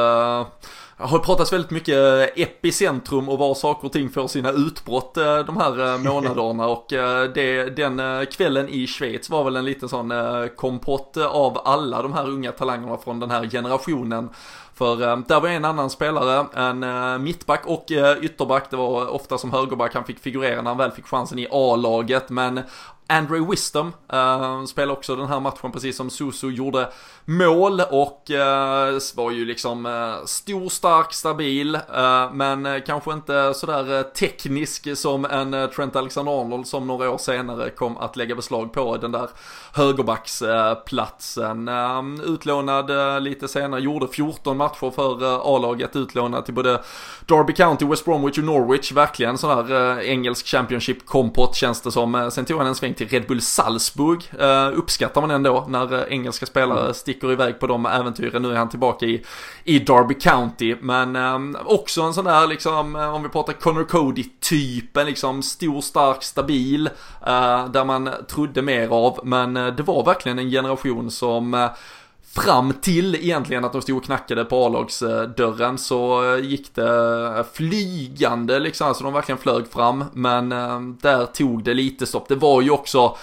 [1.00, 5.38] har pratats väldigt mycket eh, epicentrum och var saker och ting får sina utbrott eh,
[5.38, 6.68] de här eh, månaderna.
[6.68, 6.86] Och
[7.34, 10.14] det, den kvällen i Schweiz var väl en liten sån
[10.56, 14.30] kompott av alla de här unga talangerna från den här generationen.
[14.74, 14.96] För
[15.28, 17.86] där var en annan spelare, en mittback och
[18.22, 21.48] ytterback, det var ofta som högerback han fick figurera när han väl fick chansen i
[21.52, 22.30] A-laget.
[22.30, 22.62] Men
[23.12, 26.90] Andrew Wisdom eh, uh, spelade också den här matchen precis som Susu gjorde
[27.26, 34.04] mål och uh, var ju liksom uh, stor, stark, stabil uh, men kanske inte sådär
[34.04, 39.12] teknisk som en Trent Alexander-Arnold som några år senare kom att lägga beslag på den
[39.12, 39.30] där
[39.74, 41.70] högerbacksplatsen.
[42.26, 42.92] utlånad
[43.24, 46.82] lite senare, gjorde 14 matcher för A-laget, utlånad till både
[47.26, 48.92] Derby County, West Bromwich och Norwich.
[48.92, 52.32] Verkligen sån här engelsk Championship-kompott känns det som.
[52.32, 54.32] Sen tog han en sväng till Red Bull Salzburg.
[54.42, 56.94] Uh, uppskattar man ändå när uh, engelska spelare mm.
[56.94, 58.42] sticker iväg på de äventyren.
[58.42, 59.24] Nu är han tillbaka i,
[59.64, 60.76] i Derby County.
[60.82, 65.82] Men um, också en sån där liksom, uh, om vi pratar Connor Cody-typen, liksom stor,
[65.82, 66.90] stark, stabil.
[67.70, 69.20] där man trodde mer av.
[69.24, 71.70] Men det var verkligen en generation som
[72.36, 78.88] fram till egentligen att de stod och knackade på A-lagsdörren så gick det flygande liksom,
[78.88, 80.06] alltså de verkligen flög fram.
[80.14, 82.28] Men eh, där tog det lite stopp.
[82.28, 83.18] Det var ju också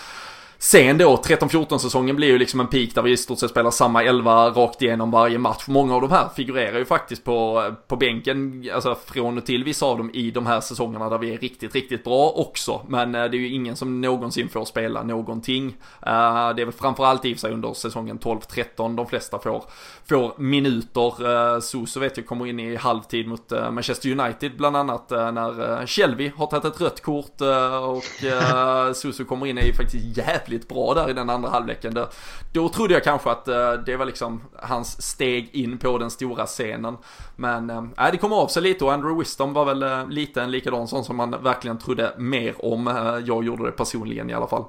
[0.67, 3.71] Sen då, 13-14 säsongen blir ju liksom en peak där vi i stort sett spelar
[3.71, 5.65] samma 11 rakt igenom varje match.
[5.67, 9.87] Många av de här figurerar ju faktiskt på, på bänken, alltså från och till vissa
[9.87, 12.87] av dem i de här säsongerna där vi är riktigt, riktigt bra också.
[12.89, 15.67] Men eh, det är ju ingen som någonsin får spela någonting.
[16.07, 19.65] Eh, det är väl framförallt i och för sig under säsongen 12-13 de flesta får,
[20.09, 21.55] får minuter.
[21.55, 26.33] Eh, Sousou vet jag kommer in i halvtid mot Manchester United bland annat när Shelby
[26.37, 27.41] har tagit ett rött kort
[27.83, 28.05] och
[28.97, 31.95] Sousou kommer in i faktiskt jävligt jävligt bra där i den andra halvleken.
[31.95, 32.09] Då,
[32.53, 36.47] då trodde jag kanske att eh, det var liksom hans steg in på den stora
[36.47, 36.97] scenen.
[37.37, 40.51] Men uh, det kom av sig lite och Andrew Wisdom var väl eh, lite en
[40.51, 42.87] likadan sån som man verkligen trodde mer om.
[43.27, 44.65] Jag gjorde det personligen i alla fall.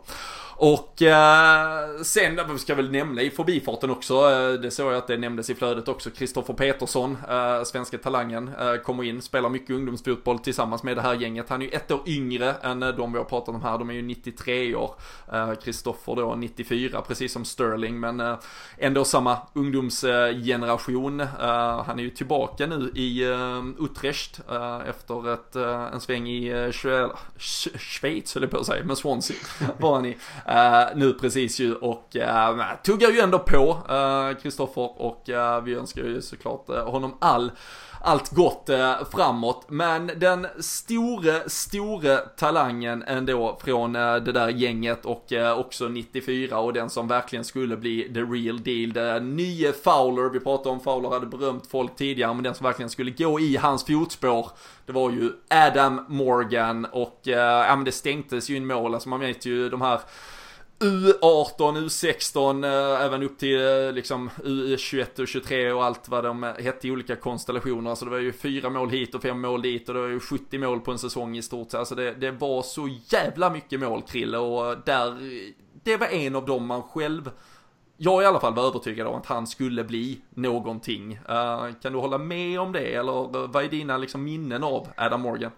[0.59, 5.07] Och eh, sen, vi ska väl nämna i förbifarten också, eh, det såg jag att
[5.07, 9.69] det nämndes i flödet också, Kristoffer Petersson, eh, svenska talangen, eh, kommer in, spelar mycket
[9.69, 11.49] ungdomsfotboll tillsammans med det här gänget.
[11.49, 13.89] Han är ju ett år yngre än eh, de vi har pratat om här, de
[13.89, 14.95] är ju 93 år.
[15.33, 18.35] Eh, Kristoffer då 94, precis som Sterling, men eh,
[18.77, 21.19] ändå samma ungdomsgeneration.
[21.19, 23.23] Eh, han är ju tillbaka nu i
[23.79, 24.39] Utrecht
[24.87, 25.55] efter ett,
[25.93, 26.71] en sväng i
[27.77, 29.37] Schweiz, höll jag på att säga, men Swansea
[29.77, 30.17] var han i.
[30.49, 35.23] Uh, nu precis ju och uh, tuggar ju ändå på eh, Kristoffer uh, och
[35.63, 37.51] vi önskar ju såklart honom all
[38.01, 39.65] allt gott eh, framåt.
[39.69, 46.59] Men den store, store talangen ändå från eh, det där gänget och eh, också 94
[46.59, 48.93] och den som verkligen skulle bli the real deal.
[48.93, 52.89] Det nye Fowler, vi pratade om Fowler hade berömt folk tidigare, men den som verkligen
[52.89, 54.49] skulle gå i hans fotspår
[54.85, 59.19] det var ju Adam Morgan och ja men det stänktes ju in mål, alltså man
[59.19, 59.99] vet ju de här
[60.79, 66.43] U18, U16, eh, även upp till eh, liksom U21 och 23 och allt vad de
[66.43, 67.89] eh, hette i olika konstellationer.
[67.89, 70.19] Alltså det var ju fyra mål hit och fem mål dit och det var ju
[70.19, 71.79] 70 mål på en säsong i stort sett.
[71.79, 75.17] Alltså det, det var så jävla mycket mål Krille och där,
[75.83, 77.29] det var en av dem man själv
[77.97, 81.19] jag i alla fall var övertygad om att han skulle bli någonting.
[81.29, 85.21] Uh, kan du hålla med om det eller vad är dina liksom, minnen av Adam
[85.21, 85.51] Morgan?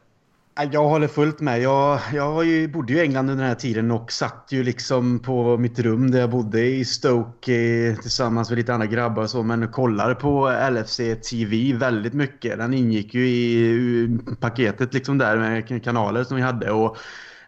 [0.64, 1.62] Jag håller fullt med.
[1.62, 5.20] Jag, jag ju, bodde ju i England under den här tiden och satt ju liksom
[5.20, 9.43] på mitt rum där jag bodde i Stoke tillsammans med lite andra grabbar och så.
[9.43, 10.97] Men kollade på LFC
[11.30, 12.57] TV väldigt mycket.
[12.57, 16.72] Den ingick ju i paketet liksom där med kanaler som vi hade.
[16.72, 16.97] Och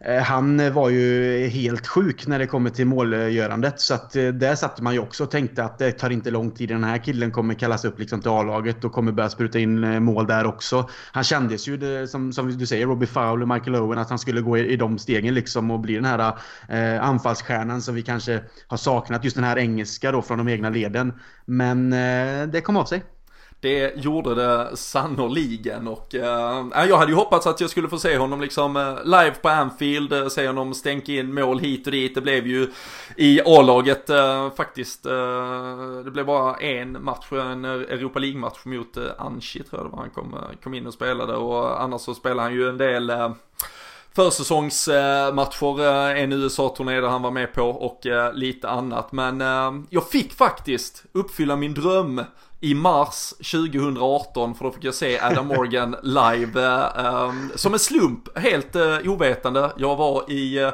[0.05, 3.79] Eh, han var ju helt sjuk när det kommer till målgörandet.
[3.79, 6.51] Så att eh, där satte man ju också och tänkte att det tar inte lång
[6.51, 6.69] tid.
[6.69, 9.99] Den här killen kommer kallas upp liksom till A-laget och kommer börja spruta in eh,
[9.99, 10.89] mål där också.
[11.11, 14.57] Han kändes ju, som, som du säger, Robbie Fowler, Michael Owen, att han skulle gå
[14.57, 16.33] i, i de stegen liksom och bli den här
[16.69, 19.23] eh, anfallsstjärnan som vi kanske har saknat.
[19.23, 21.13] Just den här engelska då från de egna leden.
[21.45, 23.03] Men eh, det kom av sig.
[23.61, 28.17] Det gjorde det sannoliken och äh, jag hade ju hoppats att jag skulle få se
[28.17, 32.15] honom liksom eh, live på Anfield, eh, se honom stänka in mål hit och dit.
[32.15, 32.71] Det blev ju
[33.17, 35.03] i A-laget äh, faktiskt,
[36.03, 39.99] det blev bara en match, en Europa League-match mot äh, Anchi tror jag det var
[39.99, 43.11] han kom, kom in och spelade och annars så spelade han ju en del
[44.15, 48.01] försäsongsmatcher, en USA-turné där han var med på och
[48.33, 49.11] lite annat.
[49.11, 49.41] Men
[49.89, 52.21] jag fick faktiskt uppfylla min dröm
[52.61, 56.63] i mars 2018 för då fick jag se Adam Morgan live
[56.97, 59.71] eh, som en slump, helt eh, ovetande.
[59.77, 60.71] Jag var i eh,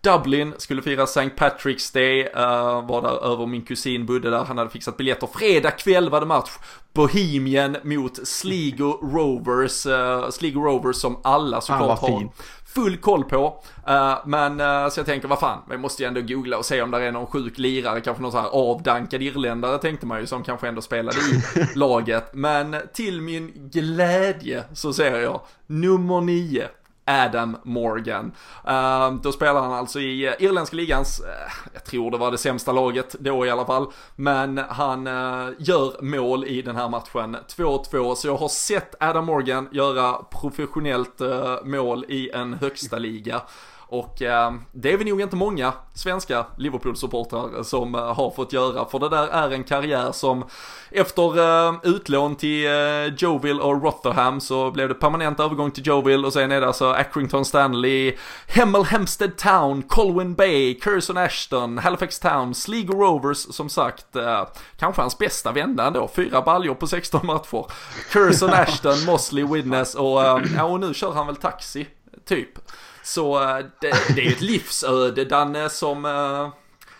[0.00, 1.30] Dublin, skulle fira St.
[1.36, 5.26] Patrick's Day, uh, var där över min kusin bodde där, han hade fixat biljetter.
[5.26, 6.50] Fredag kväll var det match.
[6.92, 12.28] Bohemian mot Sligo Rovers, uh, Sligo Rovers som alla såklart har
[12.76, 13.62] full koll på.
[13.88, 16.82] Uh, men uh, så jag tänker, vad fan, vi måste ju ändå googla och se
[16.82, 20.26] om det är någon sjuk lirare, kanske någon så här avdankad irländare tänkte man ju
[20.26, 21.42] som kanske ändå spelade i
[21.74, 22.34] laget.
[22.34, 26.68] Men till min glädje så ser jag nummer nio,
[27.06, 28.32] Adam Morgan.
[28.68, 31.26] Uh, då spelar han alltså i eh, irländska ligans, uh,
[31.72, 33.86] jag tror det var det sämsta laget då i alla fall,
[34.16, 39.24] men han eh, gör mål i den här matchen, 2-2, så jag har sett Adam
[39.24, 41.20] Morgan göra professionellt
[41.64, 43.42] mål i en högsta liga.
[43.88, 48.84] Och eh, det är vi nog inte många svenska Liverpool-supportrar som eh, har fått göra.
[48.84, 50.44] För det där är en karriär som
[50.90, 56.26] efter eh, utlån till eh, Joville och Rotherham så blev det permanent övergång till Joville
[56.26, 58.16] och sen är det alltså Accrington Stanley,
[58.46, 64.16] Hemel Hempstead Town, Colwyn Bay, Curzon Ashton, Halifax Town, Sligo Rovers som sagt.
[64.16, 67.66] Eh, kanske hans bästa vända ändå, fyra baljor på 16 matcher.
[68.10, 71.86] Curzon Ashton, Mosley, Widness och, eh, ja, och nu kör han väl taxi,
[72.24, 72.58] typ.
[73.06, 76.48] Så eh, det, det är ju ett livsöde Danne som eh,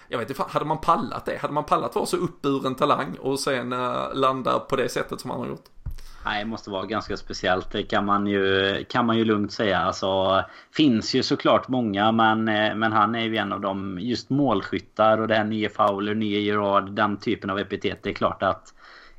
[0.09, 1.39] jag vet inte, hade man pallat det?
[1.41, 5.31] Hade man pallat vara så uppburen talang och sen eh, landa på det sättet som
[5.31, 5.65] han har gjort?
[6.25, 7.71] Nej, det måste vara ganska speciellt.
[7.73, 9.79] Det kan man ju, kan man ju lugnt säga.
[9.79, 10.43] Alltså,
[10.73, 12.45] finns ju såklart många, men,
[12.79, 16.41] men han är ju en av de just målskyttar och det här nya Fowler, nya
[16.41, 17.99] Gerard, den typen av epitet.
[18.03, 18.75] Det är klart att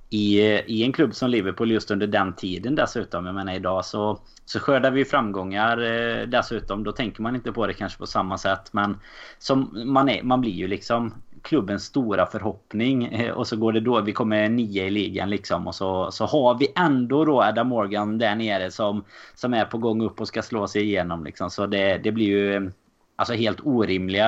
[0.09, 3.25] i, i en klubb som Liverpool just under den tiden dessutom.
[3.25, 6.83] Jag menar idag så, så skördar vi framgångar eh, dessutom.
[6.83, 8.73] Då tänker man inte på det kanske på samma sätt.
[8.73, 8.99] Men
[9.37, 13.05] som man, är, man blir ju liksom klubbens stora förhoppning.
[13.05, 15.67] Eh, och så går det då, vi kommer nio i ligan liksom.
[15.67, 19.03] Och så, så har vi ändå då Adam Morgan där nere som,
[19.35, 21.49] som är på gång upp och ska slå sig igenom liksom.
[21.49, 22.71] Så det, det blir ju
[23.19, 24.25] Alltså helt orimliga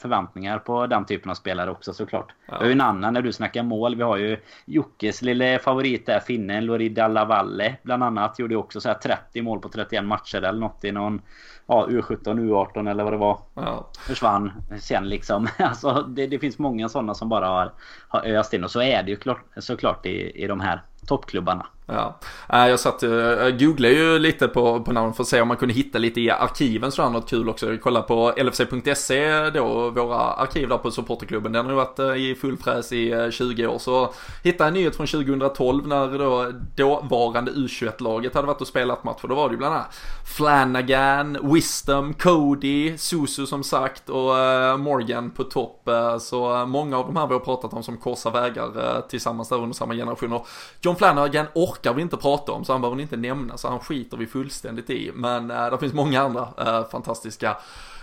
[0.00, 2.32] förväntningar på den typen av spelare också såklart.
[2.46, 2.54] Ja.
[2.54, 3.96] Vi har ju en annan när du snackar mål.
[3.96, 8.38] Vi har ju Jockes lille favorit där, finnen Lori Dallavalle bland annat.
[8.38, 11.22] Gjorde också så här 30 mål på 31 matcher eller något i någon
[11.66, 13.38] ja, U17, U18 eller vad det var.
[13.54, 13.90] Ja.
[14.06, 15.48] Försvann sen liksom.
[15.58, 17.72] Alltså det, det finns många sådana som bara har,
[18.08, 18.64] har öst in.
[18.64, 21.66] Och så är det ju klart, såklart i, i de här toppklubbarna.
[21.92, 22.18] Ja,
[22.52, 25.48] äh, jag satt, eh, jag googlade ju lite på, på namn för att se om
[25.48, 27.70] man kunde hitta lite i arkiven sådär något kul också.
[27.70, 31.52] Jag kollade på LFC.se då, våra arkiv där på supporterklubben.
[31.52, 33.78] Den har ju varit eh, i full fräs i eh, 20 år.
[33.78, 34.14] Så
[34.44, 39.20] hittade en nyhet från 2012 när då dåvarande U21-laget hade varit och spelat match.
[39.22, 39.94] Då var det ju bland annat
[40.36, 44.34] Flanagan, Wisdom, Cody, Susu som sagt och
[44.80, 45.88] Morgan på topp.
[46.20, 49.74] Så många av de här vi har pratat om som korsar vägar tillsammans där under
[49.74, 50.42] samma generationer.
[50.80, 53.68] John Flanagan orkar orkar vi inte prata om så han behöver ni inte nämna så
[53.68, 55.10] han skiter vi fullständigt i.
[55.14, 57.56] Men eh, det finns många andra eh, fantastiska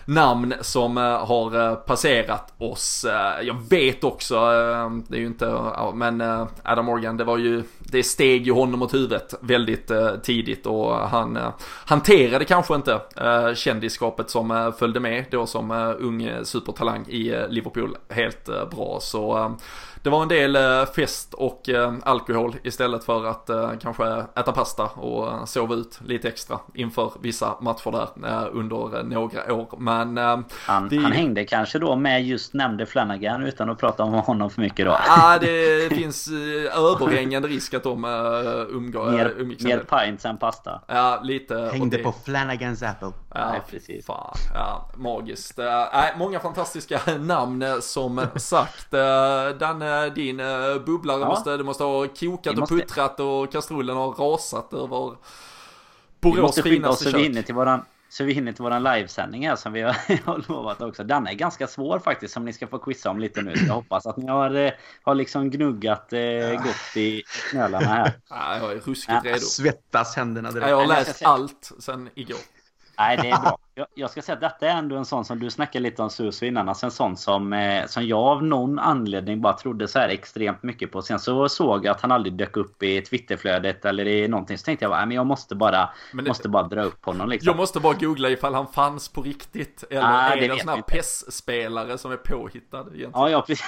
[0.08, 3.06] namn som eh, har eh, passerat oss.
[3.06, 4.36] Eh, jag vet också,
[5.08, 5.62] det är ju inte,
[5.94, 6.22] men
[6.64, 9.92] Adam Morgan, det var ju, det steg ju honom åt huvudet väldigt
[10.24, 11.40] tidigt och han
[11.86, 13.00] hanterade kanske inte
[13.56, 18.98] kändisskapet som följde med då som ung supertalang i Liverpool helt bra.
[19.02, 19.56] Så
[20.04, 24.52] det var en del eh, fest och eh, alkohol istället för att eh, kanske äta
[24.52, 29.68] pasta och sova ut lite extra inför vissa matcher där under några år.
[29.78, 30.18] Men
[30.66, 30.98] han, vi...
[30.98, 34.86] han hängde kanske då med just nämnde Flanagan utan att prata om honom för mycket
[34.86, 34.98] då?
[35.08, 36.30] Ja, det finns
[36.76, 38.06] överhängande risk att de
[38.70, 39.36] umgår, mer.
[39.64, 40.82] Mer pints än pasta.
[40.88, 41.70] Ja, lite.
[41.74, 42.04] Hängde det...
[42.04, 43.12] på Flanagans Apple.
[43.34, 44.06] Ja, Nej, precis.
[44.06, 45.58] Fan, ja, magiskt.
[45.58, 48.92] Nej, många fantastiska namn som sagt.
[49.60, 49.82] Den
[50.16, 51.28] din uh, bubblare ja.
[51.28, 52.74] måste, det måste ha kokat måste...
[52.74, 55.16] och puttrat och kastrullen har rasat över
[56.20, 57.36] Borås finaste kök.
[57.36, 59.96] Vi till våran, så vi hinner till våran livesändning här som vi har
[60.50, 61.04] lovat också.
[61.04, 63.54] Den är ganska svår faktiskt som ni ska få quizza om lite nu.
[63.68, 64.72] Jag hoppas att ni har, eh,
[65.04, 68.14] har liksom gnuggat eh, gott i knölarna här.
[68.30, 69.40] Ja, jag är ruskigt redo.
[69.40, 70.70] Svettas händerna direkt.
[70.70, 72.40] Jag har läst allt sen igår.
[72.98, 73.58] Nej, det är bra.
[73.78, 76.10] Jag, jag, ska säga att detta är ändå en sån som du snackade lite om
[76.10, 76.70] Suso innan.
[76.70, 80.64] Alltså en sån som, eh, som jag av någon anledning bara trodde så här extremt
[80.64, 81.02] mycket på.
[81.02, 84.58] Sen så såg jag att han aldrig dök upp i Twitterflödet eller i någonting.
[84.58, 87.48] Så tänkte jag bara, men jag måste bara, det, måste bara dra upp honom liksom.
[87.48, 89.84] Jag måste bara googla ifall han fanns på riktigt.
[89.90, 93.12] Eller ah, är det en sån här PES-spelare som är påhittad egentligen?
[93.14, 93.66] Ja, ja precis.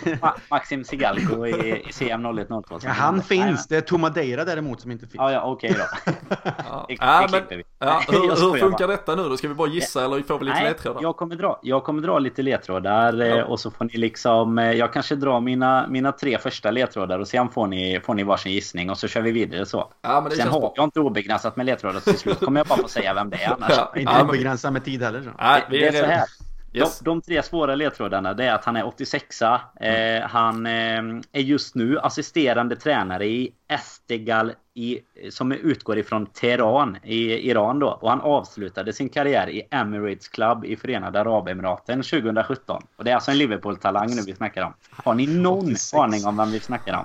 [0.50, 2.78] Maxim Sigalko i, i CM 0102.
[2.82, 3.66] Ja, han finns.
[3.66, 5.14] Det är Tomadeira däremot som inte finns.
[5.14, 6.12] Ja, ja okej okay då.
[6.68, 6.84] ja.
[6.88, 9.36] det, det ja, men, ja, hur, hur funkar detta nu då?
[9.36, 11.02] Ska vi bara gissa eller får vi lite Nej, ledtrådar?
[11.02, 13.38] Jag kommer, dra, jag kommer dra lite ledtrådar ja.
[13.38, 14.58] Eh, och så får ni liksom...
[14.58, 18.22] Eh, jag kanske drar mina, mina tre första ledtrådar och sen får ni, får ni
[18.22, 19.92] varsin gissning och så kör vi vidare så.
[20.02, 20.72] Ja, men det sen har bra.
[20.76, 23.52] jag inte obegränsat med ledtrådar till slut kommer jag bara få säga vem det är
[23.52, 23.70] annars.
[23.76, 25.22] Ja, inte obegränsat med tid heller.
[25.22, 25.30] Så.
[25.38, 26.24] Nej, vi är det är så här.
[26.72, 26.98] Yes.
[26.98, 29.60] De, de, tre svåra ledtrådarna det är att han är 86a.
[29.76, 30.22] Mm.
[30.22, 34.98] Eh, han eh, är just nu assisterande tränare i Estegal i,
[35.30, 37.88] som utgår ifrån Teheran i Iran då.
[37.88, 42.82] Och han avslutade sin karriär i Emirates Club i Förenade Arabemiraten 2017.
[42.96, 44.72] Och det är alltså en Liverpool-talang nu vi snackar om.
[44.90, 45.94] Har ni någon 86.
[45.94, 47.04] aning om vem vi snackar om?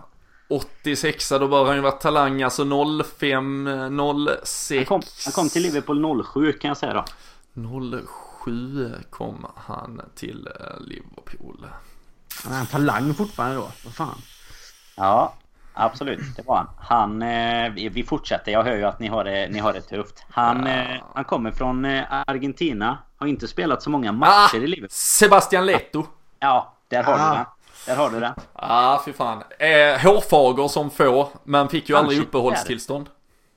[0.49, 2.65] 86 då bör han ju varit talang, alltså
[3.19, 3.69] 05,
[4.43, 4.77] 06.
[4.77, 7.03] Han kom, han kom till Liverpool 07 kan jag säga då.
[7.91, 8.07] 07
[9.09, 11.65] kom han till eh, Liverpool.
[12.43, 14.21] Han är en talang fortfarande då, vad fan.
[14.95, 15.33] Ja,
[15.77, 16.67] Absolut, det var han.
[16.77, 18.51] Han, eh, vi fortsätter.
[18.51, 20.25] Jag hör ju att ni har det, ni har det tufft.
[20.29, 20.71] Han, ja.
[20.71, 22.97] eh, han kommer från eh, Argentina.
[23.17, 24.91] Har inte spelat så många matcher ah, i livet.
[24.91, 26.05] Sebastian Leto.
[26.39, 27.29] Ja, där har ah.
[27.29, 27.45] du den.
[27.85, 28.33] Där har du den.
[28.37, 29.43] Ja, ah, fy fan.
[29.59, 33.09] Eh, hårfager som få, men fick ju Kanske aldrig uppehållstillstånd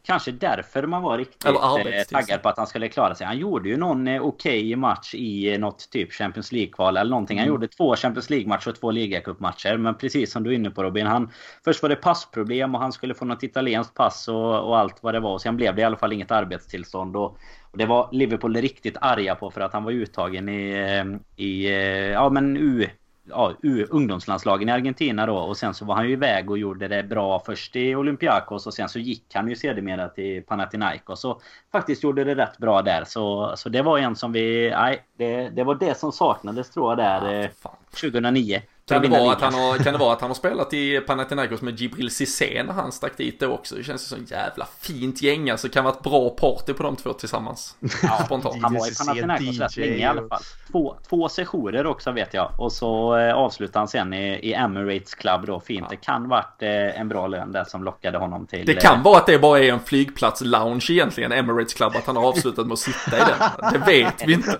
[0.09, 3.27] kanske därför man var riktigt eh, taggad på att han skulle klara sig.
[3.27, 7.11] Han gjorde ju någon eh, okej okay match i eh, något typ Champions League-kval eller
[7.11, 7.39] någonting.
[7.39, 7.55] Han mm.
[7.55, 9.77] gjorde två Champions League-matcher och två ligacupmatcher.
[9.77, 11.07] Men precis som du är inne på Robin.
[11.07, 11.31] Han,
[11.65, 15.15] först var det passproblem och han skulle få något italienskt pass och, och allt vad
[15.15, 15.39] det var.
[15.39, 17.17] Sen blev det i alla fall inget arbetstillstånd.
[17.17, 17.39] Och,
[17.71, 21.05] och det var Liverpool riktigt arga på för att han var uttagen i,
[21.37, 21.69] i
[22.13, 22.89] ja men U
[23.31, 23.55] ja,
[23.91, 25.37] ungdomslandslagen i Argentina då.
[25.37, 28.75] Och sen så var han ju iväg och gjorde det bra först i Olympiakos och
[28.75, 33.05] sen så gick han ju sedermera till Panathinaikos och faktiskt gjorde det rätt bra där.
[33.05, 34.71] Så, så det var en som vi...
[34.71, 38.63] Nej, det, det var det som saknades tror jag där ja, 2009.
[38.89, 41.63] Kan det, vara att han har, kan det vara att han har spelat i Panathinaikos
[41.63, 43.75] med Gibril Cissé när han stack dit då också?
[43.75, 45.69] Det känns ju som jävla fint gäng alltså.
[45.69, 47.77] Kan vara ett bra party på de två tillsammans.
[48.03, 48.63] Ja, Spontant.
[48.63, 50.41] Han var i Panathinaikos rätt länge i alla fall.
[50.73, 52.51] Två, två sessioner också vet jag.
[52.59, 55.61] Och så eh, avslutade han sen i, i Emirates Club då.
[55.61, 55.81] Fint.
[55.81, 55.87] Ja.
[55.91, 58.67] Det kan varit eh, en bra lön där som lockade honom till...
[58.67, 61.93] Det kan eh, vara att det bara är en flygplats-lounge egentligen, Emirates Club.
[61.97, 63.73] Att han har avslutat med att sitta i den.
[63.73, 64.59] Det vet vi inte.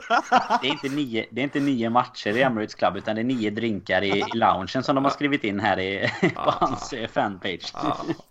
[0.63, 3.25] Det är inte nio, det är inte nio matcher i Emirates Club utan det är
[3.25, 7.09] nio drinkar i, i loungen som de har skrivit in här i, på hans eh,
[7.09, 7.73] fanpage.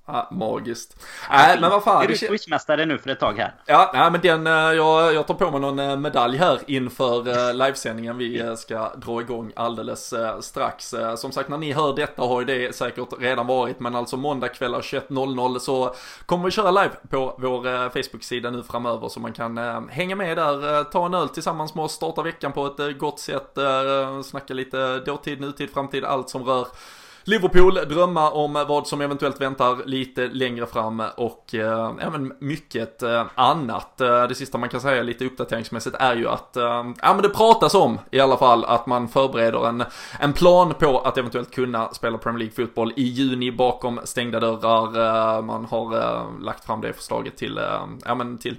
[0.06, 0.98] Ja, magiskt.
[1.30, 2.04] Nej, men vad fan.
[2.04, 3.54] Är du quizmästare nu för ett tag här?
[3.66, 7.54] Ja, nej, men den, eh, jag, jag tar på mig någon eh, medalj här inför
[7.54, 10.96] livesändningen vi ska dra igång alldeles strax.
[11.18, 14.48] Som sagt, när ni hör detta har ju det säkert redan varit, men alltså måndag
[14.48, 19.58] kvällar 21.00 så kommer vi köra live på vår Facebook-sida nu framöver så man kan
[19.90, 23.58] hänga med där, ta en öl tillsammans med oss, starta veckan på ett gott sätt,
[24.24, 26.68] snacka lite dåtid, nutid, framtid, allt som rör
[27.28, 33.26] Liverpool, drömma om vad som eventuellt väntar lite längre fram och eh, även mycket eh,
[33.36, 34.02] annat.
[34.02, 37.30] Eh, det sista man kan säga lite uppdateringsmässigt är ju att, eh, ja men det
[37.30, 39.84] pratas om i alla fall att man förbereder en,
[40.20, 45.38] en plan på att eventuellt kunna spela Premier League fotboll i juni bakom stängda dörrar.
[45.38, 48.56] Eh, man har eh, lagt fram det förslaget till, eh, ja men till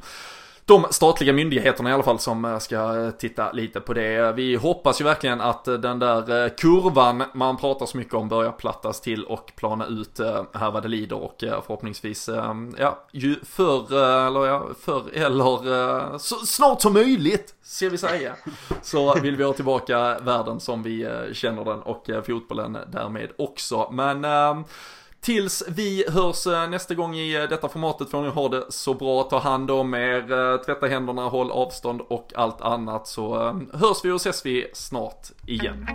[0.68, 4.32] de statliga myndigheterna i alla fall som eh, ska eh, titta lite på det.
[4.32, 8.52] Vi hoppas ju verkligen att eh, den där kurvan man pratar så mycket om börjar
[8.52, 10.20] plattas till och plana ut
[10.52, 12.30] här vad det lider och förhoppningsvis,
[12.78, 13.94] ja, ju förr
[14.26, 18.34] eller ja, förr eller så snart som möjligt, ser vi säga,
[18.82, 23.90] så vill vi ha tillbaka världen som vi känner den och fotbollen därmed också.
[23.92, 24.24] Men
[25.20, 28.94] Tills vi hörs eh, nästa gång i eh, detta formatet får ni ha det så
[28.94, 33.36] bra, ta hand om er, eh, tvätta händerna, håll avstånd och allt annat så
[33.72, 35.86] hörs vi och ses vi snart igen.